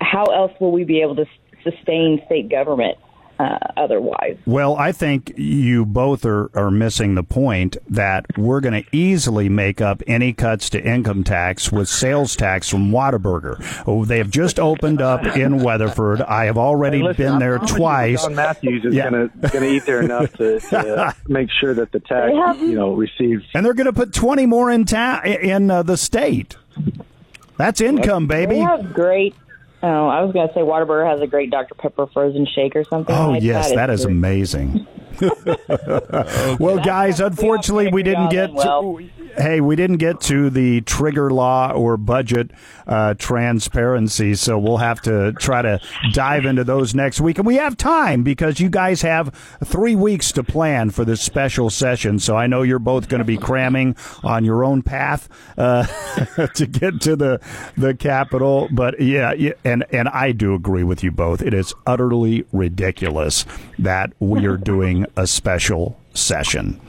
how 0.00 0.24
else 0.24 0.52
will 0.60 0.72
we 0.72 0.84
be 0.84 1.00
able 1.02 1.16
to 1.16 1.26
sustain 1.62 2.20
state 2.26 2.50
government 2.50 2.98
uh, 3.42 3.58
otherwise? 3.76 4.36
Well, 4.46 4.76
I 4.76 4.92
think 4.92 5.32
you 5.36 5.84
both 5.84 6.24
are, 6.24 6.50
are 6.54 6.70
missing 6.70 7.14
the 7.14 7.22
point 7.22 7.76
that 7.88 8.26
we're 8.38 8.60
going 8.60 8.82
to 8.84 8.96
easily 8.96 9.48
make 9.48 9.80
up 9.80 10.02
any 10.06 10.32
cuts 10.32 10.70
to 10.70 10.82
income 10.82 11.24
tax 11.24 11.72
with 11.72 11.88
sales 11.88 12.36
tax 12.36 12.68
from 12.68 12.90
Whataburger. 12.90 13.82
Oh, 13.86 14.04
they 14.04 14.18
have 14.18 14.30
just 14.30 14.60
opened 14.60 15.00
up 15.00 15.24
in 15.36 15.62
Weatherford. 15.62 16.20
I 16.22 16.44
have 16.44 16.58
already 16.58 16.98
Hey, 16.98 17.04
listen, 17.04 17.24
been 17.24 17.32
I 17.34 17.38
there 17.38 17.56
promise 17.58 17.70
you 17.72 17.76
twice. 17.78 18.22
John 18.22 18.34
Matthews 18.34 18.84
is 18.84 18.94
Yeah. 18.94 19.10
gonna 19.10 19.30
gonna 19.52 19.66
eat 19.66 19.84
there 19.86 20.00
enough 20.02 20.32
to, 20.34 20.60
to 20.70 21.14
make 21.28 21.48
sure 21.50 21.74
that 21.74 21.92
the 21.92 22.00
tax 22.00 22.32
you 22.60 22.74
know 22.74 22.92
receives. 22.94 23.44
And 23.54 23.64
they're 23.66 23.74
going 23.74 23.86
to 23.86 23.92
put 23.92 24.12
20 24.12 24.46
more 24.46 24.70
in 24.70 24.84
ta- 24.84 25.22
in 25.24 25.70
uh, 25.70 25.82
the 25.82 25.96
state. 25.96 26.56
That's 27.56 27.80
income, 27.80 28.26
They 28.28 28.46
baby. 28.46 28.60
have 28.60 28.92
great. 28.92 29.34
Oh, 29.82 30.06
I 30.06 30.22
was 30.22 30.32
going 30.32 30.46
to 30.46 30.54
say 30.54 30.60
Whataburger 30.60 31.10
has 31.10 31.20
a 31.20 31.26
great 31.26 31.50
Dr 31.50 31.74
Pepper 31.74 32.06
frozen 32.06 32.46
shake 32.46 32.76
or 32.76 32.84
something. 32.84 33.14
Oh, 33.14 33.30
like 33.30 33.42
yes, 33.42 33.70
that. 33.70 33.76
that 33.76 33.90
is 33.90 34.04
great. 34.04 34.86
Amazing. 35.20 36.56
well, 36.58 36.78
guys, 36.78 37.20
unfortunately, 37.20 37.88
we 37.92 38.02
didn't 38.02 38.30
get. 38.30 38.52
Well. 38.52 38.98
To, 38.98 39.10
hey, 39.36 39.60
we 39.60 39.76
didn't 39.76 39.96
get 39.96 40.20
to 40.22 40.50
the 40.50 40.80
trigger 40.82 41.30
law 41.30 41.72
or 41.72 41.96
budget 41.96 42.50
uh, 42.86 43.14
transparency, 43.14 44.34
so 44.34 44.58
we'll 44.58 44.78
have 44.78 45.00
to 45.02 45.32
try 45.34 45.62
to 45.62 45.80
dive 46.12 46.44
into 46.44 46.64
those 46.64 46.94
next 46.94 47.20
week. 47.20 47.38
And 47.38 47.46
we 47.46 47.56
have 47.56 47.76
time 47.76 48.22
because 48.22 48.60
you 48.60 48.68
guys 48.68 49.02
have 49.02 49.34
three 49.64 49.94
weeks 49.94 50.32
to 50.32 50.44
plan 50.44 50.90
for 50.90 51.04
this 51.04 51.20
special 51.20 51.70
session. 51.70 52.18
So 52.18 52.36
I 52.36 52.46
know 52.46 52.62
you're 52.62 52.78
both 52.78 53.08
going 53.08 53.20
to 53.20 53.24
be 53.24 53.36
cramming 53.36 53.96
on 54.22 54.44
your 54.44 54.64
own 54.64 54.82
path 54.82 55.28
uh, 55.56 55.86
to 56.54 56.66
get 56.66 57.00
to 57.02 57.16
the 57.16 57.40
the 57.76 57.94
Capitol. 57.94 58.68
But 58.70 59.00
yeah, 59.00 59.32
yeah, 59.32 59.52
and 59.64 59.84
and 59.90 60.08
I 60.08 60.32
do 60.32 60.54
agree 60.54 60.84
with 60.84 61.02
you 61.02 61.10
both. 61.10 61.42
It 61.42 61.54
is 61.54 61.74
utterly 61.86 62.44
ridiculous 62.52 63.46
that 63.78 64.12
we 64.20 64.46
are 64.46 64.56
doing 64.56 65.01
a 65.16 65.26
special 65.26 65.98
session. 66.14 66.80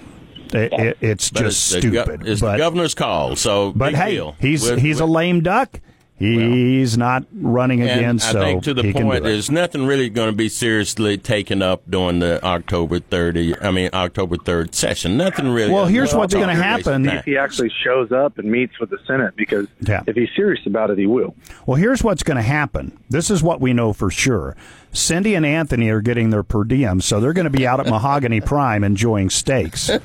It, 0.54 0.72
it, 0.74 0.98
it's 1.02 1.30
But 1.32 1.40
just 1.44 1.74
it's 1.74 1.84
the 1.84 1.90
gov- 1.92 2.04
stupid. 2.04 2.28
it's 2.28 2.42
but 2.42 2.52
the 2.54 2.58
governor's 2.60 2.94
call, 2.94 3.36
so 3.36 3.72
but 3.76 3.88
big 3.90 3.96
hey, 3.96 4.12
deal. 4.12 4.36
he's 4.40 4.64
We're- 4.64 4.80
he's 4.80 5.00
a 5.00 5.06
we're- 5.06 5.14
lame 5.16 5.42
duck. 5.42 5.80
He's 6.20 6.98
not 6.98 7.26
running 7.34 7.82
and 7.82 7.90
again, 7.90 8.16
I 8.16 8.18
so 8.20 8.40
think 8.40 8.64
to 8.64 8.74
the 8.74 8.84
he 8.84 8.94
can 8.94 9.04
point, 9.04 9.24
there's 9.24 9.52
nothing 9.52 9.86
really 9.86 10.10
going 10.10 10.30
to 10.30 10.36
be 10.36 10.48
seriously 10.48 11.18
taken 11.18 11.62
up 11.62 11.82
during 11.90 12.20
the 12.20 12.42
October 12.46 13.00
30. 13.00 13.60
I 13.60 13.72
mean 13.72 13.90
October 13.94 14.38
3rd 14.38 14.74
session. 14.74 15.18
Nothing 15.18 15.50
really. 15.50 15.74
Well, 15.74 15.86
here's 15.88 16.12
Well, 16.14 16.20
what's 16.20 16.34
gonna 16.34 16.46
a 16.46 16.48
waste 16.50 16.88
of 16.88 16.94
happen. 16.94 17.10
If 17.10 17.26
he 17.26 17.36
actually 17.36 17.72
shows 17.84 18.14
up 18.14 18.38
and 18.38 18.50
meets 18.50 18.80
with 18.80 18.90
the 18.92 19.00
Senate, 19.06 19.34
because 19.36 19.68
Yeah. 19.82 20.04
if 20.08 20.16
he's 20.16 20.30
serious 20.34 20.66
about 20.66 20.92
it, 20.92 20.98
he 20.98 21.08
will. 21.08 21.36
Well, 21.66 21.76
here's 21.76 22.04
what's 22.04 22.24
going 22.24 22.38
to 22.38 22.44
happen. 22.44 22.98
This 23.10 23.30
is 23.30 23.44
what 23.44 23.60
we 23.60 23.74
know 23.74 23.92
for 23.92 24.10
sure. 24.10 24.56
Cyndi 24.94 25.36
and 25.36 25.46
Anthony 25.46 25.90
are 25.90 26.02
getting 26.02 26.30
their 26.30 26.44
per 26.44 26.64
diem, 26.64 27.02
so 27.02 27.20
they're 27.20 27.34
going 27.34 27.46
to 27.46 27.50
be 27.50 27.66
out 27.66 27.80
at 27.80 27.88
Mahogany 27.88 28.42
Prime 28.46 28.84
enjoying 28.84 29.30
steaks. 29.30 29.90
No, 29.90 29.98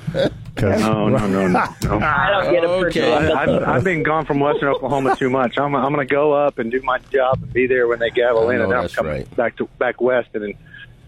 no, 0.56 1.08
no, 1.08 1.28
no. 1.28 1.48
no. 1.48 1.58
I 2.00 2.30
don't 2.30 2.52
get 2.52 2.64
a 2.64 2.68
Okay. 2.68 3.00
person. 3.00 3.36
I, 3.36 3.42
I've, 3.42 3.62
I've 3.68 3.84
been 3.84 4.02
gone 4.02 4.24
from 4.24 4.40
Western 4.40 4.70
Oklahoma 4.70 5.14
too 5.16 5.30
much. 5.30 5.58
I'm, 5.58 5.74
I'm 5.76 5.92
going 5.92 6.06
to 6.06 6.12
go 6.12 6.32
up 6.32 6.58
and 6.58 6.70
do 6.70 6.80
my 6.82 6.98
job 7.12 7.42
and 7.42 7.52
be 7.52 7.66
there 7.66 7.86
when 7.86 7.98
they 7.98 8.10
gavel 8.10 8.50
in, 8.50 8.60
and 8.60 8.72
I'm 8.72 8.88
coming 8.88 9.12
right. 9.12 9.36
back 9.36 9.56
to 9.58 9.66
back 9.78 10.00
west 10.00 10.30
and 10.34 10.54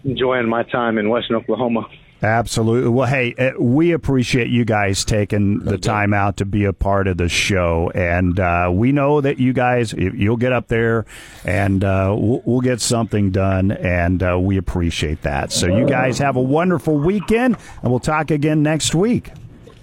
enjoying 0.05 0.47
my 0.47 0.63
time 0.63 0.97
in 0.97 1.09
Western 1.09 1.35
Oklahoma. 1.37 1.87
Absolutely. 2.23 2.89
Well, 2.89 3.07
hey, 3.07 3.33
uh, 3.33 3.51
we 3.59 3.93
appreciate 3.93 4.49
you 4.49 4.63
guys 4.63 5.03
taking 5.03 5.57
the 5.59 5.79
time 5.79 6.13
out 6.13 6.37
to 6.37 6.45
be 6.45 6.65
a 6.65 6.73
part 6.73 7.07
of 7.07 7.17
the 7.17 7.27
show, 7.27 7.91
and 7.95 8.39
uh, 8.39 8.69
we 8.71 8.91
know 8.91 9.21
that 9.21 9.39
you 9.39 9.53
guys 9.53 9.91
you- 9.93 10.13
you'll 10.15 10.37
get 10.37 10.53
up 10.53 10.67
there, 10.67 11.05
and 11.45 11.83
uh, 11.83 12.13
we'll, 12.15 12.41
we'll 12.45 12.61
get 12.61 12.79
something 12.79 13.31
done, 13.31 13.71
and 13.71 14.21
uh, 14.21 14.37
we 14.39 14.57
appreciate 14.57 15.23
that. 15.23 15.51
So 15.51 15.65
you 15.65 15.87
guys 15.87 16.19
have 16.19 16.35
a 16.35 16.41
wonderful 16.41 16.95
weekend, 16.95 17.57
and 17.81 17.89
we'll 17.91 17.99
talk 17.99 18.29
again 18.29 18.61
next 18.61 18.93
week. 18.93 19.31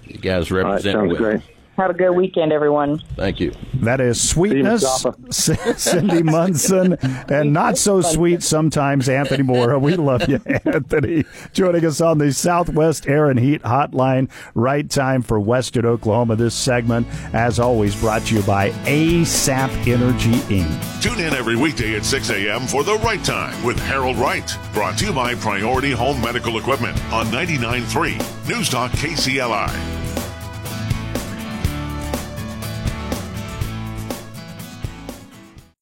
You 0.05 0.17
guys 0.19 0.49
All 0.49 0.57
right, 0.59 0.65
represent 0.67 0.95
sounds 0.95 1.09
well. 1.09 1.17
great. 1.17 1.41
Have 1.79 1.91
a 1.91 1.93
good 1.93 2.11
weekend, 2.11 2.51
everyone. 2.51 2.99
Thank 3.15 3.39
you. 3.39 3.53
That 3.75 4.01
is 4.01 4.29
sweetness, 4.29 4.83
Cyndi 5.29 6.25
Munson, 6.25 6.97
and 7.29 7.53
not 7.53 7.77
so 7.77 8.01
sweet 8.01 8.43
sometimes 8.43 9.07
Anthony 9.07 9.43
Moore. 9.43 9.79
We 9.79 9.95
love 9.95 10.27
you, 10.27 10.41
Anthony. 10.65 11.23
Joining 11.53 11.85
us 11.85 12.01
on 12.01 12.17
the 12.17 12.33
Southwest 12.33 13.07
Air 13.07 13.29
and 13.29 13.39
Heat 13.39 13.61
Hotline. 13.61 14.29
Right 14.55 14.89
time 14.89 15.21
for 15.21 15.39
Western 15.39 15.85
Oklahoma. 15.85 16.35
This 16.35 16.53
segment, 16.53 17.07
as 17.33 17.61
always, 17.61 17.95
brought 17.95 18.23
to 18.23 18.35
you 18.35 18.41
by 18.41 18.71
ASAP 18.83 19.69
Energy 19.87 20.33
Inc. 20.53 21.01
Tune 21.01 21.21
in 21.21 21.33
every 21.33 21.55
weekday 21.55 21.95
at 21.95 22.03
6 22.03 22.29
a.m. 22.31 22.67
for 22.67 22.83
The 22.83 22.95
Right 22.95 23.23
Time 23.23 23.63
with 23.63 23.79
Harold 23.79 24.17
Wright. 24.17 24.53
Brought 24.73 24.97
to 24.97 25.05
you 25.05 25.13
by 25.13 25.33
Priority 25.35 25.91
Home 25.91 26.19
Medical 26.21 26.57
Equipment 26.57 27.01
on 27.13 27.27
99.3 27.27 28.49
News 28.49 28.67
Talk 28.67 28.91
KCLI. 28.91 29.98